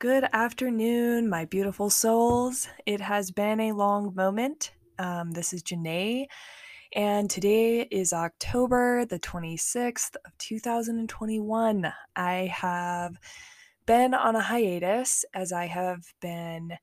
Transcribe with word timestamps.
Good 0.00 0.24
afternoon, 0.32 1.28
my 1.28 1.44
beautiful 1.44 1.90
souls. 1.90 2.68
It 2.86 3.02
has 3.02 3.30
been 3.30 3.60
a 3.60 3.72
long 3.72 4.14
moment. 4.14 4.72
Um, 4.98 5.32
this 5.32 5.52
is 5.52 5.62
Janae, 5.62 6.24
and 6.94 7.28
today 7.28 7.82
is 7.82 8.14
October 8.14 9.04
the 9.04 9.18
26th 9.18 10.16
of 10.24 10.38
2021. 10.38 11.92
I 12.16 12.32
have 12.46 13.18
been 13.84 14.14
on 14.14 14.36
a 14.36 14.40
hiatus 14.40 15.26
as 15.34 15.52
I 15.52 15.66
have 15.66 16.00
been 16.22 16.78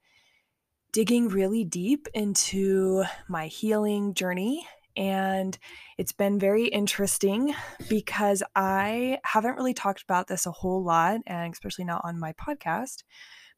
digging 0.91 1.27
really 1.27 1.63
deep 1.63 2.07
into 2.13 3.04
my 3.27 3.47
healing 3.47 4.13
journey 4.13 4.68
and 4.98 5.57
it's 5.98 6.11
been 6.11 6.39
very 6.39 6.68
interesting 6.68 7.54
because 7.88 8.43
I 8.55 9.20
haven't 9.23 9.55
really 9.55 9.73
talked 9.73 10.04
about 10.04 10.27
this 10.27 10.45
a 10.45 10.52
whole 10.52 10.84
lot, 10.84 11.21
and 11.27 11.54
especially 11.54 11.85
not 11.85 12.02
on 12.04 12.20
my 12.20 12.34
podcast. 12.34 13.04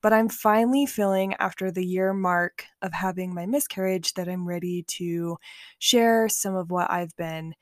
But 0.02 0.14
I'm 0.14 0.30
finally 0.30 0.86
feeling, 0.86 1.34
after 1.40 1.72
the 1.72 1.86
year 1.86 2.14
mark 2.14 2.66
of 2.82 2.94
having 2.94 3.34
my 3.34 3.46
miscarriage, 3.46 4.14
that 4.14 4.30
I'm 4.30 4.48
ready 4.48 4.84
to 4.98 5.38
share 5.80 6.30
some 6.30 6.56
of 6.56 6.72
what 6.72 6.92
I've 6.92 7.16
been 7.18 7.54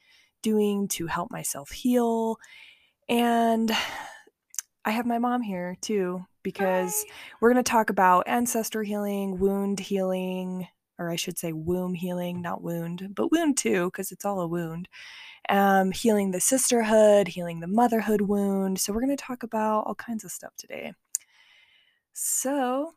doing 0.44 0.88
to 0.90 1.08
help 1.08 1.32
myself 1.32 1.72
heal. 1.72 2.38
And 3.10 3.72
I 4.86 4.92
have 4.92 5.06
my 5.06 5.18
mom 5.18 5.42
here 5.42 5.78
too, 5.82 6.26
because 6.44 6.94
Hi. 7.08 7.14
we're 7.40 7.52
going 7.54 7.64
to 7.64 7.70
talk 7.70 7.90
about 7.90 8.28
ancestor 8.28 8.84
healing, 8.84 9.40
wound 9.40 9.80
healing, 9.80 10.68
or 11.00 11.10
I 11.10 11.16
should 11.16 11.38
say 11.38 11.52
womb 11.54 11.94
healing, 11.94 12.42
not 12.42 12.62
wound, 12.62 13.10
but 13.14 13.32
wound 13.32 13.58
too, 13.58 13.86
because 13.86 14.12
it's 14.12 14.26
all 14.26 14.42
a 14.42 14.48
wound. 14.48 14.90
Um, 15.50 15.92
healing 15.92 16.32
the 16.32 16.40
sisterhood, 16.40 17.30
healing 17.30 17.60
the 17.60 17.68
motherhood 17.68 18.22
wound. 18.22 18.80
So, 18.80 18.92
we're 18.92 19.02
going 19.02 19.16
to 19.16 19.24
talk 19.24 19.44
about 19.44 19.86
all 19.86 19.96
kinds 19.96 20.26
of 20.26 20.32
stuff 20.32 20.54
today. 20.58 20.94
So, 22.14 22.94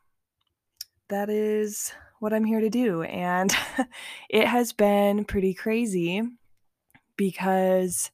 that 1.07 1.29
is 1.29 1.93
what 2.19 2.33
I'm 2.33 2.43
here 2.43 2.59
to 2.59 2.69
do. 2.69 3.03
And 3.03 3.55
it 4.29 4.47
has 4.47 4.73
been 4.73 5.23
pretty 5.25 5.53
crazy 5.53 6.23
because 7.15 8.11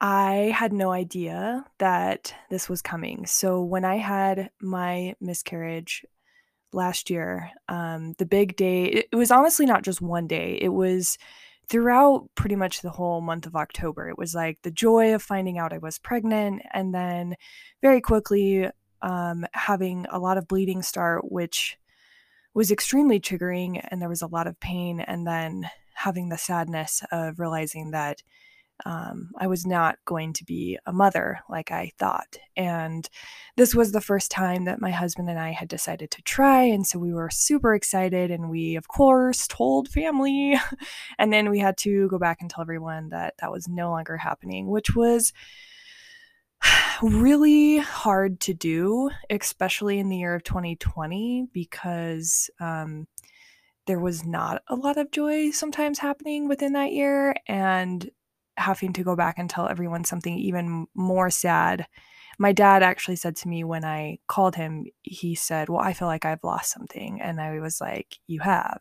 I 0.00 0.52
had 0.54 0.72
no 0.72 0.90
idea 0.92 1.64
that 1.78 2.34
this 2.50 2.68
was 2.68 2.82
coming. 2.82 3.24
So, 3.26 3.62
when 3.62 3.84
I 3.84 3.96
had 3.96 4.50
my 4.60 5.14
miscarriage 5.20 6.04
last 6.72 7.10
year, 7.10 7.50
um, 7.68 8.14
the 8.18 8.26
big 8.26 8.56
day, 8.56 9.06
it, 9.12 9.16
was 9.16 9.30
honestly 9.30 9.66
not 9.66 9.82
just 9.82 10.00
one 10.00 10.26
day, 10.26 10.58
it 10.60 10.68
was 10.68 11.18
throughout 11.68 12.28
pretty 12.34 12.56
much 12.56 12.80
the 12.80 12.90
whole 12.90 13.20
month 13.20 13.46
of 13.46 13.56
October. 13.56 14.08
It 14.08 14.18
was 14.18 14.34
like 14.34 14.62
the 14.62 14.70
joy 14.70 15.14
of 15.14 15.22
finding 15.22 15.58
out 15.58 15.72
I 15.72 15.78
was 15.78 15.98
pregnant, 15.98 16.62
and 16.72 16.94
then 16.94 17.36
very 17.82 18.00
quickly 18.00 18.70
um, 19.02 19.46
having 19.52 20.06
a 20.10 20.18
lot 20.18 20.38
of 20.38 20.48
bleeding 20.48 20.82
start, 20.82 21.30
which 21.30 21.76
was 22.54 22.70
extremely 22.70 23.20
triggering, 23.20 23.86
and 23.90 24.00
there 24.00 24.08
was 24.08 24.22
a 24.22 24.26
lot 24.26 24.46
of 24.46 24.58
pain, 24.60 25.00
and 25.00 25.26
then 25.26 25.70
having 25.94 26.28
the 26.28 26.38
sadness 26.38 27.02
of 27.12 27.38
realizing 27.38 27.90
that 27.90 28.22
um, 28.84 29.30
I 29.38 29.46
was 29.46 29.66
not 29.66 29.98
going 30.04 30.32
to 30.34 30.44
be 30.44 30.78
a 30.86 30.92
mother 30.92 31.40
like 31.48 31.70
I 31.70 31.92
thought. 31.98 32.38
And 32.56 33.08
this 33.56 33.74
was 33.74 33.92
the 33.92 34.00
first 34.00 34.30
time 34.30 34.64
that 34.64 34.80
my 34.80 34.90
husband 34.90 35.28
and 35.28 35.38
I 35.38 35.50
had 35.50 35.68
decided 35.68 36.10
to 36.12 36.22
try. 36.22 36.62
And 36.62 36.86
so 36.86 36.98
we 36.98 37.12
were 37.12 37.30
super 37.30 37.74
excited. 37.74 38.30
And 38.30 38.50
we, 38.50 38.76
of 38.76 38.88
course, 38.88 39.46
told 39.48 39.88
family. 39.88 40.58
and 41.18 41.32
then 41.32 41.50
we 41.50 41.58
had 41.58 41.76
to 41.78 42.08
go 42.08 42.18
back 42.18 42.38
and 42.40 42.50
tell 42.50 42.62
everyone 42.62 43.08
that 43.10 43.34
that 43.40 43.50
was 43.50 43.68
no 43.68 43.90
longer 43.90 44.16
happening, 44.16 44.68
which 44.68 44.94
was 44.94 45.32
really 47.02 47.78
hard 47.78 48.40
to 48.40 48.54
do, 48.54 49.10
especially 49.30 49.98
in 49.98 50.08
the 50.08 50.18
year 50.18 50.34
of 50.34 50.44
2020, 50.44 51.48
because. 51.52 52.50
Um, 52.60 53.06
there 53.86 53.98
was 53.98 54.22
not 54.22 54.60
a 54.68 54.76
lot 54.76 54.98
of 54.98 55.10
joy 55.10 55.50
sometimes 55.50 55.98
happening 55.98 56.46
within 56.46 56.74
that 56.74 56.92
year. 56.92 57.34
And 57.46 58.10
having 58.58 58.92
to 58.94 59.04
go 59.04 59.16
back 59.16 59.38
and 59.38 59.48
tell 59.48 59.68
everyone 59.68 60.04
something 60.04 60.36
even 60.38 60.86
more 60.94 61.30
sad. 61.30 61.86
My 62.38 62.52
dad 62.52 62.82
actually 62.82 63.16
said 63.16 63.36
to 63.36 63.48
me 63.48 63.64
when 63.64 63.84
I 63.84 64.18
called 64.28 64.54
him, 64.54 64.86
he 65.02 65.34
said, 65.34 65.68
Well, 65.68 65.80
I 65.80 65.92
feel 65.92 66.08
like 66.08 66.24
I've 66.24 66.44
lost 66.44 66.72
something. 66.72 67.20
And 67.20 67.40
I 67.40 67.58
was 67.60 67.80
like, 67.80 68.18
You 68.26 68.40
have. 68.40 68.80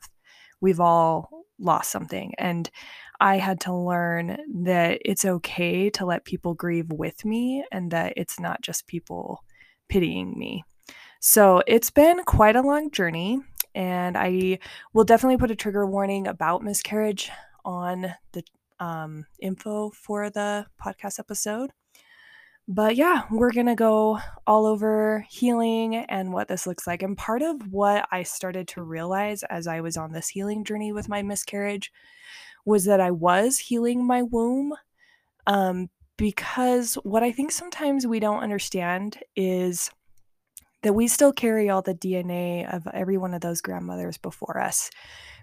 We've 0.59 0.79
all 0.79 1.29
lost 1.59 1.91
something. 1.91 2.33
And 2.37 2.69
I 3.19 3.37
had 3.37 3.59
to 3.61 3.73
learn 3.73 4.37
that 4.63 4.99
it's 5.03 5.25
okay 5.25 5.89
to 5.91 6.05
let 6.05 6.25
people 6.25 6.53
grieve 6.53 6.91
with 6.91 7.25
me 7.25 7.65
and 7.71 7.91
that 7.91 8.13
it's 8.15 8.39
not 8.39 8.61
just 8.61 8.87
people 8.87 9.43
pitying 9.89 10.37
me. 10.37 10.63
So 11.19 11.63
it's 11.65 11.89
been 11.89 12.23
quite 12.25 12.55
a 12.55 12.61
long 12.61 12.91
journey. 12.91 13.39
And 13.73 14.17
I 14.17 14.59
will 14.93 15.03
definitely 15.03 15.37
put 15.37 15.51
a 15.51 15.55
trigger 15.55 15.85
warning 15.85 16.27
about 16.27 16.63
miscarriage 16.63 17.29
on 17.63 18.13
the 18.31 18.43
um, 18.79 19.25
info 19.39 19.91
for 19.91 20.29
the 20.29 20.65
podcast 20.83 21.19
episode. 21.19 21.71
But 22.69 22.97
yeah, 22.97 23.23
we're 23.31 23.53
going 23.53 23.67
to 23.67 23.75
go 23.75 24.19
all 24.45 24.65
over 24.65 25.25
healing 25.29 25.95
and 25.95 26.33
what 26.33 26.49
this 26.49 26.67
looks 26.67 26.85
like. 26.85 27.01
And 27.01 27.17
part 27.17 27.41
of 27.41 27.71
what 27.71 28.07
I 28.11 28.23
started 28.23 28.67
to 28.69 28.81
realize 28.81 29.43
as 29.43 29.67
I 29.67 29.79
was 29.79 29.95
on 29.95 30.11
this 30.11 30.27
healing 30.27 30.65
journey 30.65 30.91
with 30.91 31.07
my 31.07 31.21
miscarriage 31.21 31.93
was 32.65 32.83
that 32.83 32.99
I 32.99 33.11
was 33.11 33.57
healing 33.57 34.05
my 34.05 34.21
womb. 34.21 34.73
Um, 35.45 35.89
because 36.17 36.95
what 36.95 37.23
I 37.23 37.31
think 37.31 37.51
sometimes 37.51 38.05
we 38.05 38.19
don't 38.19 38.43
understand 38.43 39.19
is 39.35 39.89
that 40.81 40.93
we 40.93 41.07
still 41.07 41.31
carry 41.31 41.69
all 41.69 41.81
the 41.81 41.93
DNA 41.93 42.71
of 42.73 42.85
every 42.93 43.17
one 43.17 43.33
of 43.33 43.41
those 43.41 43.61
grandmothers 43.61 44.17
before 44.17 44.59
us. 44.59 44.89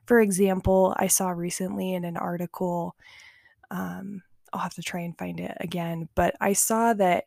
For 0.07 0.21
example, 0.21 0.95
I 0.99 1.07
saw 1.07 1.31
recently 1.31 1.95
in 1.95 2.05
an 2.05 2.17
article 2.17 2.95
um, 3.71 4.23
I'll 4.55 4.61
have 4.61 4.75
to 4.75 4.83
try 4.83 5.01
and 5.01 5.19
find 5.19 5.41
it 5.41 5.57
again, 5.61 6.09
but 6.15 6.37
I 6.41 6.53
saw 6.53 6.95
that 6.95 7.25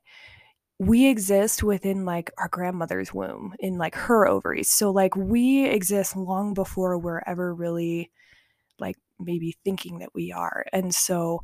we 0.80 1.08
exist 1.08 1.62
within 1.62 2.06
like 2.06 2.32
our 2.38 2.48
grandmother's 2.48 3.14
womb 3.14 3.54
in 3.60 3.78
like 3.78 3.96
her 3.96 4.28
ovaries. 4.28 4.70
So 4.70 4.92
like 4.92 5.16
we 5.16 5.66
exist 5.66 6.16
long 6.16 6.54
before 6.54 6.98
we're 6.98 7.24
ever 7.28 7.54
really 7.54 8.12
like 8.80 8.96
maybe 9.20 9.58
thinking 9.66 10.00
that 10.00 10.14
we 10.14 10.32
are. 10.32 10.66
And 10.72 10.94
so 10.94 11.44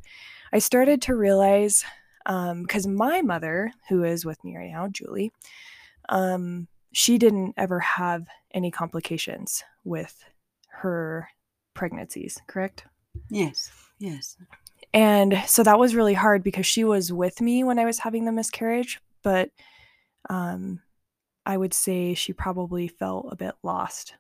I 0.54 0.60
started 0.60 1.02
to 1.04 1.16
realize 1.16 1.84
because 2.26 2.86
um, 2.86 2.96
my 2.96 3.22
mother, 3.22 3.74
who 3.90 4.04
is 4.04 4.24
with 4.24 4.42
me 4.44 4.56
right 4.56 4.72
now, 4.72 4.88
Julie, 4.88 5.32
um, 6.10 6.68
she 6.94 7.18
didn't 7.18 7.56
ever 7.58 7.80
have 7.80 8.28
any 8.54 8.72
complications 8.72 9.64
with 9.84 10.24
her 10.82 11.30
pregnancies, 11.74 12.42
correct? 12.48 12.86
Yes, 13.30 13.72
yes. 14.00 14.38
And 14.94 15.44
so 15.48 15.64
that 15.64 15.80
was 15.80 15.96
really 15.96 16.14
hard 16.14 16.44
because 16.44 16.66
she 16.66 16.84
was 16.84 17.12
with 17.12 17.42
me 17.42 17.64
when 17.64 17.80
I 17.80 17.86
was 17.86 18.00
having 18.00 18.26
the 18.26 18.32
miscarriage, 18.32 19.02
but 19.24 19.50
um, 20.30 20.82
I 21.46 21.58
would 21.58 21.74
say 21.74 22.14
she 22.14 22.34
probably 22.34 22.88
felt 22.88 23.28
a 23.32 23.36
bit 23.36 23.56
lost. 23.64 24.16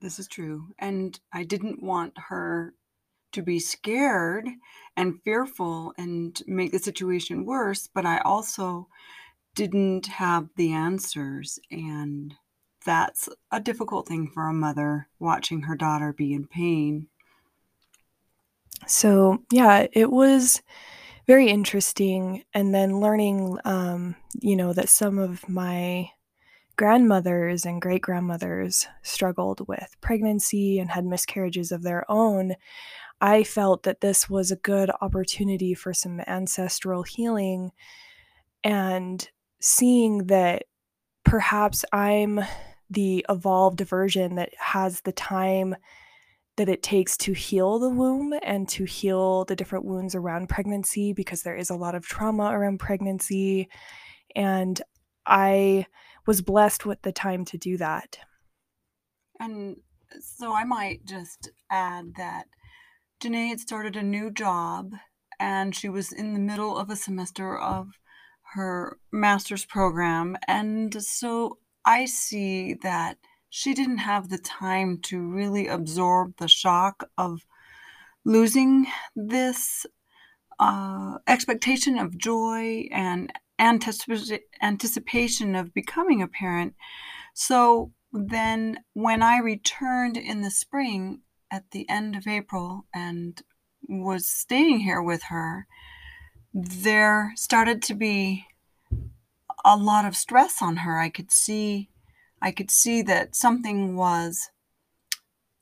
This 0.00 0.18
is 0.18 0.28
true. 0.28 0.68
And 0.78 1.18
I 1.32 1.44
didn't 1.44 1.82
want 1.82 2.14
her 2.16 2.74
to 3.32 3.42
be 3.42 3.58
scared 3.58 4.48
and 4.96 5.20
fearful 5.22 5.92
and 5.98 6.40
make 6.46 6.72
the 6.72 6.78
situation 6.78 7.44
worse, 7.44 7.88
but 7.92 8.06
I 8.06 8.18
also 8.18 8.88
didn't 9.54 10.06
have 10.06 10.48
the 10.56 10.72
answers. 10.72 11.58
And 11.70 12.34
that's 12.84 13.28
a 13.50 13.60
difficult 13.60 14.08
thing 14.08 14.30
for 14.32 14.48
a 14.48 14.52
mother 14.52 15.08
watching 15.18 15.62
her 15.62 15.76
daughter 15.76 16.12
be 16.12 16.32
in 16.32 16.46
pain. 16.46 17.08
So, 18.86 19.42
yeah, 19.52 19.86
it 19.92 20.10
was 20.10 20.62
very 21.26 21.48
interesting. 21.48 22.44
And 22.54 22.74
then 22.74 23.00
learning, 23.00 23.58
um, 23.64 24.16
you 24.40 24.56
know, 24.56 24.72
that 24.72 24.88
some 24.88 25.18
of 25.18 25.48
my 25.48 26.10
grandmothers 26.76 27.66
and 27.66 27.82
great 27.82 28.00
grandmothers 28.00 28.86
struggled 29.02 29.66
with 29.68 29.96
pregnancy 30.00 30.78
and 30.78 30.90
had 30.90 31.04
miscarriages 31.04 31.72
of 31.72 31.82
their 31.82 32.10
own. 32.10 32.54
I 33.20 33.44
felt 33.44 33.82
that 33.82 34.00
this 34.00 34.30
was 34.30 34.50
a 34.50 34.56
good 34.56 34.90
opportunity 35.02 35.74
for 35.74 35.92
some 35.92 36.20
ancestral 36.26 37.02
healing 37.02 37.72
and 38.64 39.28
seeing 39.60 40.28
that 40.28 40.64
perhaps 41.22 41.84
I'm 41.92 42.40
the 42.90 43.24
evolved 43.28 43.80
version 43.80 44.34
that 44.34 44.50
has 44.58 45.00
the 45.02 45.12
time 45.12 45.76
that 46.56 46.68
it 46.68 46.82
takes 46.82 47.16
to 47.16 47.32
heal 47.32 47.78
the 47.78 47.88
womb 47.88 48.34
and 48.42 48.68
to 48.68 48.84
heal 48.84 49.44
the 49.46 49.56
different 49.56 49.84
wounds 49.84 50.14
around 50.14 50.48
pregnancy 50.48 51.12
because 51.12 51.42
there 51.42 51.56
is 51.56 51.70
a 51.70 51.76
lot 51.76 51.94
of 51.94 52.06
trauma 52.06 52.50
around 52.50 52.78
pregnancy. 52.78 53.68
And 54.36 54.80
I 55.24 55.86
was 56.26 56.42
blessed 56.42 56.84
with 56.84 57.00
the 57.02 57.12
time 57.12 57.44
to 57.46 57.56
do 57.56 57.76
that. 57.78 58.18
And 59.38 59.76
so 60.20 60.52
I 60.52 60.64
might 60.64 61.06
just 61.06 61.50
add 61.70 62.14
that 62.16 62.46
Janae 63.22 63.48
had 63.48 63.60
started 63.60 63.96
a 63.96 64.02
new 64.02 64.30
job 64.30 64.92
and 65.38 65.74
she 65.74 65.88
was 65.88 66.12
in 66.12 66.34
the 66.34 66.40
middle 66.40 66.76
of 66.76 66.90
a 66.90 66.96
semester 66.96 67.56
of 67.56 67.88
her 68.54 68.98
master's 69.12 69.64
program. 69.64 70.36
And 70.46 71.02
so 71.02 71.58
I 71.84 72.04
see 72.04 72.74
that 72.82 73.18
she 73.48 73.74
didn't 73.74 73.98
have 73.98 74.28
the 74.28 74.38
time 74.38 74.98
to 75.02 75.20
really 75.20 75.66
absorb 75.66 76.36
the 76.36 76.48
shock 76.48 77.08
of 77.18 77.44
losing 78.24 78.86
this 79.16 79.86
uh, 80.58 81.18
expectation 81.26 81.98
of 81.98 82.18
joy 82.18 82.86
and 82.92 83.32
anticip- 83.58 84.40
anticipation 84.62 85.54
of 85.54 85.74
becoming 85.74 86.22
a 86.22 86.28
parent. 86.28 86.74
So 87.34 87.92
then, 88.12 88.80
when 88.92 89.22
I 89.22 89.38
returned 89.38 90.16
in 90.16 90.42
the 90.42 90.50
spring 90.50 91.22
at 91.50 91.70
the 91.70 91.88
end 91.88 92.16
of 92.16 92.26
April 92.26 92.86
and 92.94 93.40
was 93.88 94.26
staying 94.26 94.80
here 94.80 95.02
with 95.02 95.24
her, 95.24 95.66
there 96.52 97.32
started 97.36 97.82
to 97.82 97.94
be 97.94 98.46
a 99.64 99.76
lot 99.76 100.04
of 100.04 100.16
stress 100.16 100.62
on 100.62 100.78
her. 100.78 100.98
I 100.98 101.08
could 101.08 101.30
see 101.30 101.90
I 102.42 102.52
could 102.52 102.70
see 102.70 103.02
that 103.02 103.36
something 103.36 103.96
was 103.96 104.50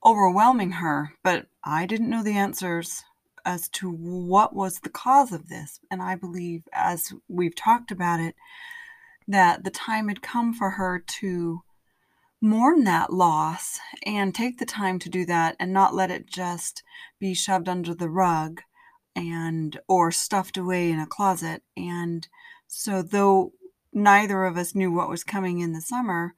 overwhelming 0.05 0.73
her, 0.73 1.15
but 1.25 1.47
I 1.65 1.87
didn't 1.87 2.11
know 2.11 2.23
the 2.23 2.37
answers 2.37 3.03
as 3.45 3.69
to 3.71 3.91
what 3.91 4.55
was 4.55 4.81
the 4.81 4.89
cause 4.89 5.33
of 5.33 5.49
this. 5.49 5.81
And 5.91 6.01
I 6.03 6.15
believe, 6.15 6.69
as 6.73 7.13
we've 7.29 7.57
talked 7.57 7.91
about 7.91 8.21
it, 8.21 8.37
that 9.27 9.65
the 9.65 9.71
time 9.71 10.09
had 10.09 10.23
come 10.23 10.55
for 10.55 10.71
her 10.71 10.99
to 10.99 11.63
mourn 12.41 12.85
that 12.85 13.13
loss 13.13 13.81
and 14.07 14.35
take 14.35 14.59
the 14.59 14.67
time 14.67 14.99
to 15.01 15.09
do 15.09 15.27
that 15.27 15.57
and 15.59 15.73
not 15.73 15.95
let 15.95 16.11
it 16.11 16.27
just 16.27 16.83
be 17.19 17.35
shoved 17.35 17.69
under 17.69 17.95
the 17.95 18.09
rug 18.09 18.63
and 19.17 19.81
or 19.89 20.13
stuffed 20.13 20.57
away 20.57 20.91
in 20.91 21.01
a 21.01 21.07
closet 21.07 21.63
and 21.77 22.29
so 22.69 23.03
though 23.03 23.53
neither 23.93 24.45
of 24.45 24.57
us 24.57 24.75
knew 24.75 24.93
what 24.93 25.09
was 25.09 25.25
coming 25.25 25.61
in 25.61 25.73
the 25.73 25.81
summer 25.81 26.35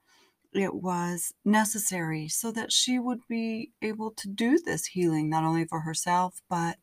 it 0.52 0.74
was 0.74 1.32
necessary 1.44 2.26
so 2.26 2.50
that 2.50 2.72
she 2.72 2.98
would 2.98 3.20
be 3.28 3.70
able 3.82 4.10
to 4.10 4.28
do 4.28 4.58
this 4.58 4.86
healing 4.86 5.28
not 5.28 5.44
only 5.44 5.64
for 5.64 5.80
herself 5.80 6.42
but 6.48 6.76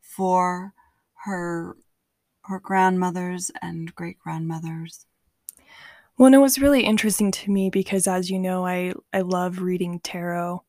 for 0.00 0.72
her 1.24 1.76
her 2.44 2.60
grandmothers 2.60 3.50
and 3.62 3.94
great 3.94 4.18
grandmothers 4.18 5.06
well, 6.16 6.26
and 6.26 6.34
it 6.36 6.38
was 6.38 6.60
really 6.60 6.84
interesting 6.84 7.32
to 7.32 7.50
me 7.50 7.70
because, 7.70 8.06
as 8.06 8.30
you 8.30 8.38
know, 8.38 8.64
I, 8.64 8.94
I 9.12 9.22
love 9.22 9.60
reading 9.60 9.98
tarot. 9.98 10.62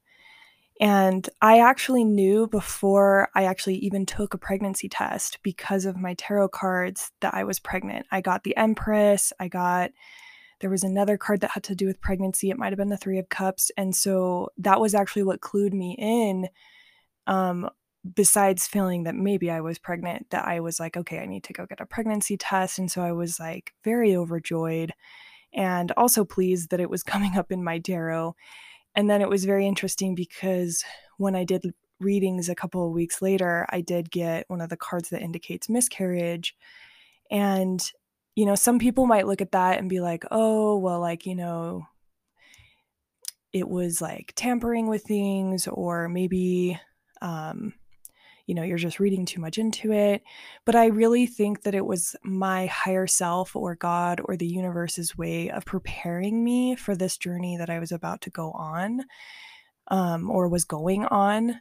And 0.81 1.29
I 1.41 1.59
actually 1.59 2.03
knew 2.03 2.47
before 2.47 3.29
I 3.33 3.45
actually 3.45 3.77
even 3.77 4.05
took 4.05 4.33
a 4.33 4.37
pregnancy 4.37 4.89
test 4.89 5.39
because 5.41 5.85
of 5.85 5.95
my 5.95 6.15
tarot 6.15 6.49
cards 6.49 7.11
that 7.21 7.33
I 7.33 7.45
was 7.45 7.59
pregnant. 7.59 8.05
I 8.11 8.19
got 8.19 8.43
the 8.43 8.57
Empress, 8.57 9.31
I 9.39 9.47
got, 9.47 9.91
there 10.59 10.69
was 10.69 10.83
another 10.83 11.17
card 11.17 11.41
that 11.41 11.51
had 11.51 11.63
to 11.65 11.75
do 11.75 11.85
with 11.85 12.01
pregnancy. 12.01 12.49
It 12.49 12.57
might 12.57 12.71
have 12.71 12.77
been 12.77 12.89
the 12.89 12.97
Three 12.97 13.19
of 13.19 13.29
Cups. 13.29 13.71
And 13.77 13.95
so 13.95 14.49
that 14.57 14.81
was 14.81 14.93
actually 14.93 15.23
what 15.23 15.41
clued 15.41 15.73
me 15.73 15.95
in. 15.97 16.49
Um, 17.27 17.69
besides 18.13 18.67
feeling 18.67 19.03
that 19.03 19.15
maybe 19.15 19.49
I 19.49 19.61
was 19.61 19.79
pregnant, 19.79 20.29
that 20.29 20.45
I 20.45 20.59
was 20.59 20.79
like, 20.79 20.95
okay, 20.95 21.19
I 21.19 21.25
need 21.25 21.43
to 21.45 21.53
go 21.53 21.65
get 21.65 21.81
a 21.81 21.85
pregnancy 21.85 22.37
test. 22.37 22.77
And 22.77 22.91
so 22.91 23.01
I 23.01 23.11
was 23.13 23.39
like 23.39 23.73
very 23.83 24.15
overjoyed 24.15 24.93
and 25.53 25.91
also 25.97 26.23
pleased 26.23 26.69
that 26.69 26.79
it 26.79 26.89
was 26.89 27.03
coming 27.13 27.37
up 27.37 27.51
in 27.51 27.63
my 27.63 27.79
tarot. 27.79 28.35
And 28.95 29.09
then 29.09 29.21
it 29.21 29.29
was 29.29 29.45
very 29.45 29.67
interesting 29.67 30.15
because 30.15 30.83
when 31.17 31.35
I 31.35 31.43
did 31.43 31.73
readings 31.99 32.49
a 32.49 32.55
couple 32.55 32.85
of 32.85 32.93
weeks 32.93 33.21
later, 33.21 33.65
I 33.69 33.81
did 33.81 34.11
get 34.11 34.49
one 34.49 34.61
of 34.61 34.69
the 34.69 34.77
cards 34.77 35.09
that 35.09 35.21
indicates 35.21 35.69
miscarriage. 35.69 36.55
And, 37.31 37.81
you 38.35 38.45
know, 38.45 38.55
some 38.55 38.79
people 38.79 39.05
might 39.05 39.27
look 39.27 39.41
at 39.41 39.51
that 39.51 39.79
and 39.79 39.89
be 39.89 39.99
like, 39.99 40.23
oh, 40.31 40.77
well, 40.77 40.99
like, 40.99 41.25
you 41.25 41.35
know, 41.35 41.87
it 43.53 43.67
was 43.67 44.01
like 44.01 44.33
tampering 44.35 44.87
with 44.87 45.03
things, 45.03 45.67
or 45.67 46.09
maybe, 46.09 46.79
um, 47.21 47.73
you 48.45 48.53
know, 48.53 48.63
you're 48.63 48.77
just 48.77 48.99
reading 48.99 49.25
too 49.25 49.41
much 49.41 49.57
into 49.57 49.91
it. 49.91 50.21
But 50.65 50.75
I 50.75 50.87
really 50.87 51.25
think 51.25 51.63
that 51.63 51.75
it 51.75 51.85
was 51.85 52.15
my 52.23 52.67
higher 52.67 53.07
self 53.07 53.55
or 53.55 53.75
God 53.75 54.21
or 54.25 54.37
the 54.37 54.47
universe's 54.47 55.17
way 55.17 55.49
of 55.49 55.65
preparing 55.65 56.43
me 56.43 56.75
for 56.75 56.95
this 56.95 57.17
journey 57.17 57.57
that 57.57 57.69
I 57.69 57.79
was 57.79 57.91
about 57.91 58.21
to 58.21 58.29
go 58.29 58.51
on 58.51 59.05
um, 59.87 60.29
or 60.29 60.47
was 60.47 60.63
going 60.63 61.05
on. 61.05 61.59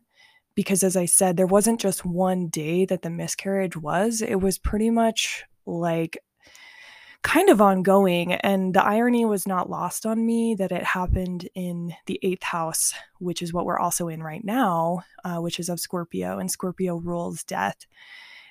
Because 0.54 0.84
as 0.84 0.96
I 0.96 1.06
said, 1.06 1.36
there 1.36 1.46
wasn't 1.46 1.81
just 1.81 2.04
one 2.04 2.46
day 2.48 2.84
that 2.84 3.02
the 3.02 3.10
miscarriage 3.10 3.76
was, 3.76 4.22
it 4.22 4.36
was 4.36 4.58
pretty 4.58 4.90
much 4.90 5.44
like 5.66 6.19
kind 7.24 7.48
of 7.48 7.60
ongoing. 7.60 8.34
And 8.34 8.74
the 8.74 8.84
irony 8.84 9.24
was 9.24 9.48
not 9.48 9.70
lost 9.70 10.06
on 10.06 10.24
me 10.24 10.54
that 10.56 10.70
it 10.70 10.84
happened 10.84 11.48
in 11.54 11.94
the 12.06 12.20
eighth 12.22 12.44
house, 12.44 12.92
which 13.18 13.42
is 13.42 13.52
what 13.52 13.64
we're 13.64 13.78
also 13.78 14.08
in 14.08 14.22
right 14.22 14.44
now, 14.44 15.00
uh, 15.24 15.38
which 15.38 15.58
is 15.58 15.70
of 15.70 15.80
Scorpio, 15.80 16.38
and 16.38 16.50
Scorpio 16.50 16.96
rules 16.96 17.42
death. 17.42 17.86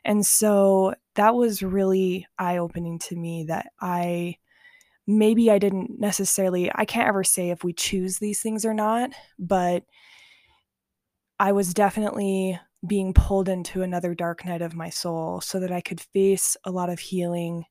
And 0.04 0.26
so 0.26 0.96
that 1.16 1.36
was 1.36 1.64
really 1.64 2.28
eye 2.38 2.58
opening 2.58 3.00
to 3.00 3.16
me 3.16 3.46
that 3.48 3.68
I 3.80 4.38
maybe 5.06 5.52
I 5.52 5.60
didn't 5.60 6.00
necessarily, 6.00 6.72
I 6.74 6.86
can't 6.86 7.08
ever 7.08 7.24
say 7.24 7.52
if 7.52 7.64
we 7.64 7.74
choose 7.74 8.18
these 8.18 8.42
things 8.42 8.66
or 8.66 8.74
not, 8.74 9.12
but 9.38 9.84
I 11.40 11.52
was 11.52 11.74
definitely 11.74 12.60
being 12.86 13.14
pulled 13.14 13.50
into 13.50 13.82
another 13.82 14.16
dark 14.16 14.46
night 14.46 14.62
of 14.62 14.76
my 14.76 14.90
soul 14.90 15.42
so 15.42 15.60
that 15.60 15.72
I 15.72 15.82
could 15.82 16.02
face 16.02 16.58
a 16.64 16.72
lot 16.72 16.90
of 16.90 17.00
healing 17.00 17.66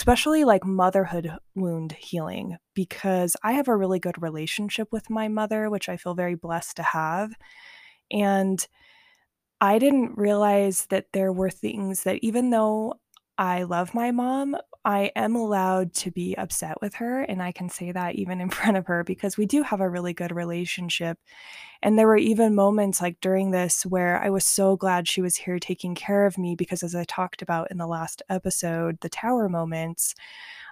especially 0.00 0.44
like 0.44 0.64
motherhood 0.64 1.30
wound 1.54 1.92
healing, 1.92 2.56
because 2.72 3.36
I 3.42 3.52
have 3.52 3.68
a 3.68 3.76
really 3.76 3.98
good 3.98 4.22
relationship 4.22 4.88
with 4.90 5.10
my 5.10 5.28
mother, 5.28 5.68
which 5.68 5.90
I 5.90 5.98
feel 5.98 6.14
very 6.14 6.36
blessed 6.36 6.76
to 6.76 6.82
have. 6.82 7.32
And 8.10 8.66
I 9.60 9.78
didn't 9.78 10.16
realize 10.16 10.86
that 10.86 11.08
there 11.12 11.34
were 11.34 11.50
things 11.50 12.04
that, 12.04 12.18
even 12.22 12.48
though 12.48 12.94
I 13.40 13.62
love 13.62 13.94
my 13.94 14.10
mom, 14.10 14.54
I 14.84 15.12
am 15.16 15.34
allowed 15.34 15.94
to 15.94 16.10
be 16.10 16.34
upset 16.36 16.78
with 16.82 16.92
her. 16.96 17.22
And 17.22 17.42
I 17.42 17.52
can 17.52 17.70
say 17.70 17.90
that 17.90 18.16
even 18.16 18.38
in 18.38 18.50
front 18.50 18.76
of 18.76 18.86
her 18.86 19.02
because 19.02 19.38
we 19.38 19.46
do 19.46 19.62
have 19.62 19.80
a 19.80 19.88
really 19.88 20.12
good 20.12 20.30
relationship. 20.30 21.18
And 21.82 21.98
there 21.98 22.06
were 22.06 22.18
even 22.18 22.54
moments 22.54 23.00
like 23.00 23.18
during 23.22 23.50
this 23.50 23.86
where 23.86 24.22
I 24.22 24.28
was 24.28 24.44
so 24.44 24.76
glad 24.76 25.08
she 25.08 25.22
was 25.22 25.36
here 25.36 25.58
taking 25.58 25.94
care 25.94 26.26
of 26.26 26.36
me 26.36 26.54
because 26.54 26.82
as 26.82 26.94
I 26.94 27.04
talked 27.04 27.40
about 27.40 27.70
in 27.70 27.78
the 27.78 27.86
last 27.86 28.20
episode, 28.28 28.98
the 29.00 29.08
tower 29.08 29.48
moments, 29.48 30.14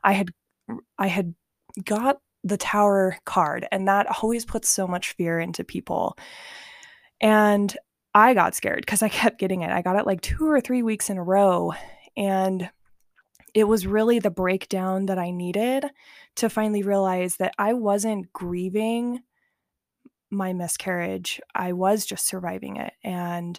I 0.05 0.13
had 0.13 0.31
I 0.99 1.07
had 1.07 1.35
got 1.87 2.19
the 2.45 2.59
tower 2.59 3.17
card 3.25 3.67
and 3.73 3.89
that 3.89 4.07
always 4.23 4.45
puts 4.45 4.69
so 4.69 4.87
much 4.87 5.15
fear 5.15 5.41
into 5.41 5.65
people. 5.65 6.19
And 7.19 7.75
I 8.15 8.35
got 8.35 8.55
scared 8.55 8.83
because 8.83 9.03
I 9.03 9.09
kept 9.09 9.39
getting 9.39 9.63
it. 9.63 9.71
I 9.71 9.81
got 9.81 9.97
it 9.97 10.05
like 10.05 10.21
2 10.21 10.47
or 10.47 10.61
3 10.61 10.83
weeks 10.83 11.09
in 11.09 11.17
a 11.17 11.23
row 11.23 11.73
and 12.19 12.69
it 13.55 13.65
was 13.65 13.87
really 13.87 14.19
the 14.19 14.31
breakdown 14.31 15.07
that 15.07 15.19
I 15.19 15.31
needed 15.31 15.87
to 16.37 16.51
finally 16.51 16.83
realize 16.83 17.37
that 17.37 17.55
I 17.59 17.73
wasn't 17.73 18.33
grieving 18.33 19.21
my 20.31 20.53
miscarriage. 20.53 21.41
I 21.55 21.73
was 21.73 22.05
just 22.05 22.27
surviving 22.27 22.77
it. 22.77 22.93
And 23.03 23.59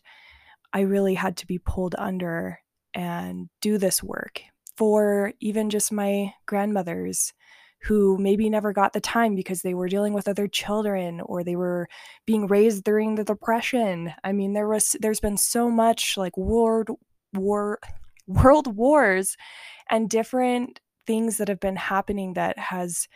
I 0.74 0.82
really 0.82 1.16
had 1.16 1.38
to 1.38 1.48
be 1.48 1.58
pulled 1.58 1.96
under 1.98 2.60
and 2.94 3.50
do 3.62 3.78
this 3.78 4.04
work 4.04 4.42
for 4.76 5.34
even 5.40 5.70
just 5.70 5.92
my 5.92 6.34
grandmothers 6.46 7.34
who 7.84 8.18
maybe 8.18 8.50
never 8.50 8.74
got 8.74 8.92
the 8.92 9.00
time 9.00 9.36
because 9.36 9.62
they 9.62 9.74
were 9.74 9.88
dealing 9.88 10.12
with 10.14 10.28
other 10.28 10.50
children 10.50 11.22
or 11.22 11.44
they 11.44 11.56
were 11.56 11.88
being 12.26 12.46
raised 12.46 12.84
during 12.84 13.16
the 13.16 13.24
depression. 13.24 14.14
I 14.24 14.34
mean 14.34 14.52
there 14.52 14.68
was 14.68 14.98
there's 15.00 15.22
been 15.22 15.38
so 15.38 15.72
much 15.72 16.18
like 16.18 16.36
world 16.38 16.90
war 17.34 17.80
world 18.30 18.76
wars 18.76 19.36
and 19.90 20.10
different 20.10 20.80
things 21.06 21.38
that 21.38 21.48
have 21.48 21.60
been 21.60 21.76
happening 21.76 22.34
that 22.34 22.58
has 22.58 23.08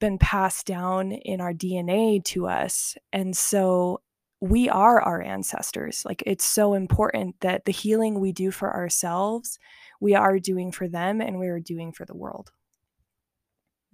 been 0.00 0.18
passed 0.18 0.66
down 0.66 1.12
in 1.12 1.40
our 1.40 1.52
DNA 1.52 2.24
to 2.24 2.46
us. 2.46 2.96
And 3.12 3.36
so 3.36 4.00
we 4.40 4.68
are 4.68 5.00
our 5.00 5.20
ancestors. 5.20 6.04
Like 6.04 6.22
it's 6.24 6.44
so 6.44 6.74
important 6.74 7.36
that 7.40 7.64
the 7.64 7.72
healing 7.72 8.20
we 8.20 8.32
do 8.32 8.50
for 8.50 8.72
ourselves, 8.74 9.58
we 10.00 10.14
are 10.14 10.38
doing 10.38 10.72
for 10.72 10.88
them 10.88 11.20
and 11.20 11.38
we 11.38 11.48
are 11.48 11.60
doing 11.60 11.92
for 11.92 12.06
the 12.06 12.16
world. 12.16 12.50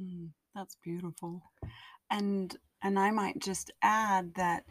Mm, 0.01 0.31
that's 0.55 0.77
beautiful. 0.83 1.43
And 2.11 2.57
and 2.83 2.99
I 2.99 3.11
might 3.11 3.39
just 3.39 3.71
add 3.83 4.35
that 4.37 4.65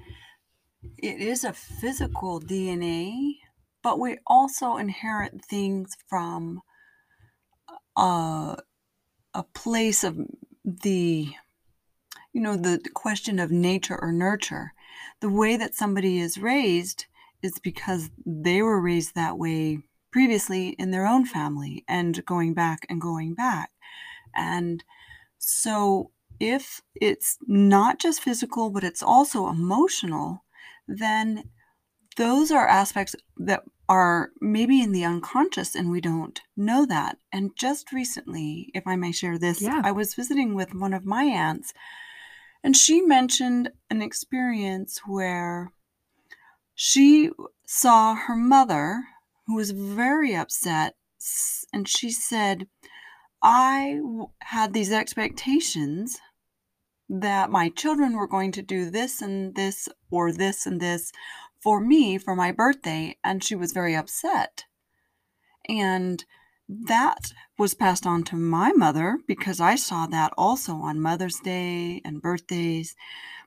it 0.98 1.20
is 1.20 1.44
a 1.44 1.54
physical 1.54 2.40
DNA, 2.40 3.38
but 3.84 4.00
we 4.00 4.18
also 4.26 4.78
inherit 4.78 5.44
things 5.44 5.96
from 6.08 6.62
a, 7.98 8.02
uh, 8.02 8.56
a 9.36 9.44
place 9.54 10.04
of 10.04 10.18
the 10.64 11.34
you 12.32 12.42
know 12.42 12.56
the 12.56 12.80
question 12.94 13.40
of 13.40 13.52
nature 13.52 14.00
or 14.00 14.12
nurture 14.12 14.74
the 15.22 15.30
way 15.30 15.58
that 15.58 15.76
somebody 15.76 16.20
is 16.20 16.38
raised 16.38 17.06
is 17.42 17.60
because 17.60 18.10
they 18.26 18.62
were 18.62 18.82
raised 18.82 19.16
that 19.16 19.38
way 19.38 19.80
previously 20.12 20.70
in 20.70 20.92
their 20.92 21.06
own 21.06 21.26
family 21.26 21.84
and 21.88 22.26
going 22.26 22.54
back 22.54 22.86
and 22.90 23.02
going 23.02 23.34
back. 23.34 23.72
And 24.36 24.84
so 25.40 26.12
if 26.40 26.82
it's 26.96 27.38
not 27.48 28.00
just 28.00 28.22
physical, 28.22 28.70
but 28.70 28.84
it's 28.84 29.04
also 29.04 29.50
emotional, 29.50 30.46
then 30.88 31.50
those 32.16 32.52
are 32.52 32.68
aspects 32.68 33.16
that 33.38 33.64
are 33.90 34.30
maybe 34.40 34.82
in 34.82 34.92
the 34.92 35.04
unconscious 35.04 35.76
and 35.76 35.90
we 35.92 36.00
don't 36.00 36.42
know 36.56 36.86
that. 36.86 37.18
And 37.32 37.52
just 37.58 37.92
recently, 37.92 38.72
if 38.74 38.88
I 38.88 38.96
may 38.96 39.12
share 39.12 39.38
this, 39.38 39.62
Yeah. 39.62 39.82
I 39.84 39.92
was 39.92 40.16
visiting 40.16 40.56
with 40.56 40.74
one 40.74 40.94
of 40.94 41.06
my 41.06 41.24
aunts 41.26 41.74
and 42.64 42.78
she 42.78 43.02
mentioned 43.02 43.72
an 43.90 44.02
experience 44.02 45.02
where 45.06 45.72
she 46.76 47.30
saw 47.68 48.16
her 48.16 48.36
mother, 48.36 49.04
who 49.48 49.56
was 49.56 49.72
very 49.72 50.34
upset, 50.34 50.96
and 51.74 51.88
she 51.88 52.10
said, 52.10 52.68
I 53.42 53.98
w- 54.02 54.30
had 54.40 54.74
these 54.74 54.92
expectations 54.92 56.20
that 57.10 57.52
my 57.52 57.70
children 57.70 58.16
were 58.16 58.28
going 58.28 58.54
to 58.54 58.62
do 58.62 58.90
this 58.90 59.22
and 59.22 59.56
this 59.56 59.90
or 60.10 60.32
this 60.32 60.66
and 60.66 60.80
this 60.80 61.12
for 61.64 61.80
me 61.80 62.18
for 62.18 62.36
my 62.36 62.52
birthday, 62.52 63.18
and 63.24 63.42
she 63.42 63.56
was 63.56 63.72
very 63.72 63.96
upset. 63.96 64.66
And 65.70 66.26
that 66.68 67.32
was 67.58 67.74
passed 67.74 68.06
on 68.06 68.24
to 68.24 68.36
my 68.36 68.74
mother 68.74 69.20
because 69.28 69.62
I 69.62 69.76
saw 69.76 70.06
that 70.08 70.34
also 70.38 70.76
on 70.76 71.00
Mother's 71.00 71.40
Day 71.40 72.02
and 72.04 72.22
birthdays. 72.22 72.96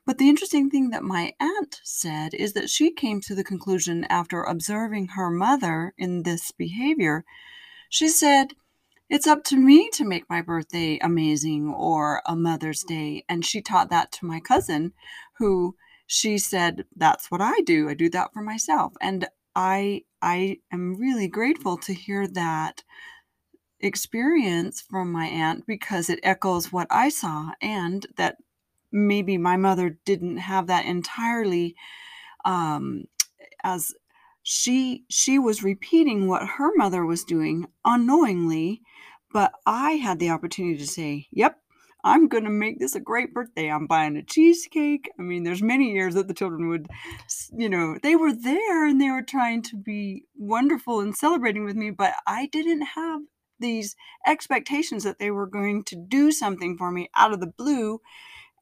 But 0.05 0.17
the 0.17 0.29
interesting 0.29 0.69
thing 0.69 0.89
that 0.89 1.03
my 1.03 1.33
aunt 1.39 1.79
said 1.83 2.33
is 2.33 2.53
that 2.53 2.69
she 2.69 2.91
came 2.91 3.21
to 3.21 3.35
the 3.35 3.43
conclusion 3.43 4.05
after 4.05 4.41
observing 4.43 5.09
her 5.09 5.29
mother 5.29 5.93
in 5.97 6.23
this 6.23 6.51
behavior. 6.51 7.23
She 7.89 8.07
said, 8.07 8.53
It's 9.09 9.27
up 9.27 9.43
to 9.45 9.57
me 9.57 9.89
to 9.93 10.05
make 10.05 10.29
my 10.29 10.41
birthday 10.41 10.97
amazing 11.01 11.73
or 11.73 12.21
a 12.25 12.35
Mother's 12.35 12.83
Day. 12.83 13.25
And 13.27 13.45
she 13.45 13.61
taught 13.61 13.89
that 13.89 14.11
to 14.13 14.25
my 14.25 14.39
cousin, 14.39 14.93
who 15.37 15.75
she 16.07 16.37
said, 16.37 16.85
That's 16.95 17.29
what 17.31 17.41
I 17.41 17.61
do. 17.61 17.89
I 17.89 17.93
do 17.93 18.09
that 18.11 18.33
for 18.33 18.41
myself. 18.41 18.93
And 19.01 19.27
I 19.55 20.03
I 20.21 20.57
am 20.71 20.95
really 20.95 21.27
grateful 21.27 21.77
to 21.79 21.93
hear 21.93 22.27
that 22.29 22.83
experience 23.79 24.81
from 24.81 25.11
my 25.11 25.25
aunt 25.27 25.65
because 25.67 26.09
it 26.09 26.19
echoes 26.23 26.71
what 26.71 26.87
I 26.89 27.09
saw 27.09 27.51
and 27.61 28.05
that 28.17 28.37
maybe 28.91 29.37
my 29.37 29.57
mother 29.57 29.97
didn't 30.05 30.37
have 30.37 30.67
that 30.67 30.85
entirely 30.85 31.75
um, 32.45 33.05
as 33.63 33.93
she 34.43 35.03
she 35.09 35.37
was 35.39 35.63
repeating 35.63 36.27
what 36.27 36.47
her 36.47 36.71
mother 36.75 37.05
was 37.05 37.25
doing 37.25 37.67
unknowingly 37.83 38.81
but 39.33 39.51
i 39.65 39.91
had 39.93 40.19
the 40.19 40.29
opportunity 40.29 40.77
to 40.77 40.87
say 40.87 41.27
yep 41.31 41.59
i'm 42.03 42.27
going 42.27 42.43
to 42.43 42.49
make 42.49 42.79
this 42.79 42.95
a 42.95 42.99
great 42.99 43.33
birthday. 43.33 43.69
I'm 43.69 43.87
buying 43.87 44.17
a 44.17 44.23
cheesecake. 44.23 45.09
I 45.19 45.21
mean 45.21 45.43
there's 45.43 45.61
many 45.61 45.91
years 45.91 46.13
that 46.13 46.27
the 46.27 46.33
children 46.33 46.69
would 46.69 46.87
you 47.55 47.69
know 47.69 47.97
they 48.01 48.15
were 48.15 48.33
there 48.33 48.85
and 48.87 49.01
they 49.01 49.09
were 49.09 49.23
trying 49.23 49.61
to 49.63 49.75
be 49.75 50.23
wonderful 50.35 50.99
and 50.99 51.15
celebrating 51.15 51.65
with 51.65 51.75
me 51.75 51.91
but 51.91 52.13
i 52.25 52.47
didn't 52.47 52.81
have 52.81 53.21
these 53.59 53.95
expectations 54.25 55.03
that 55.03 55.19
they 55.19 55.31
were 55.31 55.47
going 55.47 55.83
to 55.85 55.95
do 55.95 56.31
something 56.31 56.77
for 56.77 56.91
me 56.91 57.09
out 57.15 57.33
of 57.33 57.39
the 57.39 57.47
blue. 57.47 58.01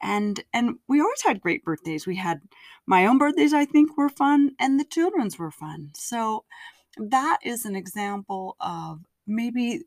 And 0.01 0.44
and 0.54 0.75
we 0.88 1.00
always 1.00 1.24
had 1.24 1.42
great 1.42 1.63
birthdays. 1.63 2.06
We 2.06 2.18
had 2.18 2.42
my 2.86 3.06
own 3.06 3.18
birthdays 3.18 3.54
i 3.54 3.65
think 3.65 3.98
were 3.98 4.10
fun 4.10 4.51
and 4.60 4.80
the 4.80 4.86
children's 4.86 5.39
were 5.39 5.51
fun. 5.51 5.92
So 5.96 6.46
that 6.98 7.39
is 7.44 7.65
an 7.65 7.75
example 7.75 8.56
of 8.60 9.01
maybe 9.27 9.82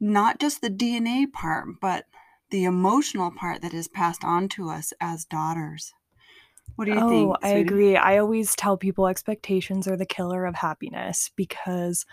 not 0.00 0.40
just 0.40 0.62
the 0.62 0.70
dna 0.70 1.30
part 1.30 1.66
but 1.80 2.06
the 2.50 2.64
emotional 2.64 3.30
part 3.30 3.62
that 3.62 3.74
is 3.74 3.88
passed 3.88 4.24
on 4.24 4.48
to 4.48 4.68
us 4.68 4.92
as 5.00 5.24
daughters 5.24 5.92
what 6.80 6.86
do 6.86 6.92
you 6.92 7.00
think? 7.00 7.12
Oh, 7.12 7.36
think 7.42 7.44
I 7.44 7.58
agree. 7.58 7.96
I 7.96 8.16
always 8.16 8.56
tell 8.56 8.78
people 8.78 9.06
expectations 9.06 9.86
are 9.86 9.98
the 9.98 10.06
killer 10.06 10.46
of 10.46 10.54
happiness 10.54 11.30
because 11.36 12.06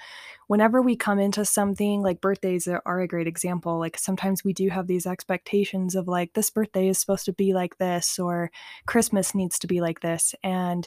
whenever 0.48 0.82
we 0.82 0.98
come 0.98 1.20
into 1.20 1.46
something 1.46 2.01
like 2.01 2.20
birthdays 2.20 2.67
are 2.67 3.00
a 3.00 3.08
great 3.08 3.27
example, 3.27 3.79
like 3.79 3.98
sometimes 3.98 4.44
we 4.44 4.51
do 4.51 4.67
have 4.67 4.88
these 4.88 5.06
expectations 5.06 5.96
of 5.96 6.10
like 6.10 6.34
this 6.34 6.50
birthday 6.50 6.89
is 6.89 6.98
supposed 6.98 7.24
to 7.25 7.32
be 7.34 7.53
like 7.53 7.77
this 7.77 8.20
or 8.20 8.51
Christmas 8.86 9.34
needs 9.34 9.58
to 9.60 9.67
be 9.67 9.79
like 9.79 10.01
this. 10.01 10.36
And 10.44 10.86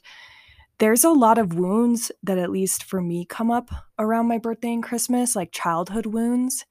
there's 0.77 1.05
a 1.05 1.11
lot 1.11 1.39
of 1.39 1.55
wounds 1.55 2.13
that, 2.23 2.37
at 2.37 2.51
least 2.51 2.85
for 2.85 3.01
me, 3.01 3.25
come 3.25 3.51
up 3.51 3.71
around 3.99 4.29
my 4.29 4.37
birthday 4.37 4.75
and 4.75 4.83
Christmas, 4.83 5.35
like 5.35 5.53
childhood 5.53 6.05
wounds. 6.05 6.67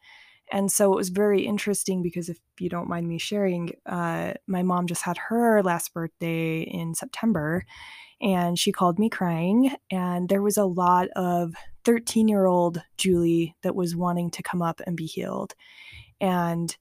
And 0.51 0.72
so 0.72 0.94
it 0.94 0.96
was 0.96 1.10
very 1.10 1.46
interesting 1.46 2.01
because 2.01 2.29
if 2.29 2.39
you 2.60 2.70
don't 2.70 2.89
mind 2.89 3.08
me 3.08 3.18
sharing, 3.18 3.72
uh, 3.86 4.34
my 4.48 4.63
mom 4.63 4.88
just 4.88 5.03
had 5.03 5.18
her 5.18 5.62
last 5.62 5.94
birthday 5.94 6.62
in 6.62 6.96
September 6.96 7.65
and 8.22 8.58
she 8.58 8.72
called 8.72 9.00
me 9.00 9.10
crying. 9.10 9.75
And 9.91 10.27
there 10.27 10.41
was 10.41 10.58
a 10.58 10.65
lot 10.65 11.08
of 11.15 11.53
13 11.86 12.27
year 12.27 12.46
old 12.46 12.82
Julie 12.98 13.56
that 13.63 13.75
was 13.75 13.96
wanting 13.96 14.32
to 14.32 14.44
come 14.44 14.62
up 14.62 14.82
and 14.86 14.98
be 14.98 15.06
healed. 15.06 15.53
And 16.20 16.75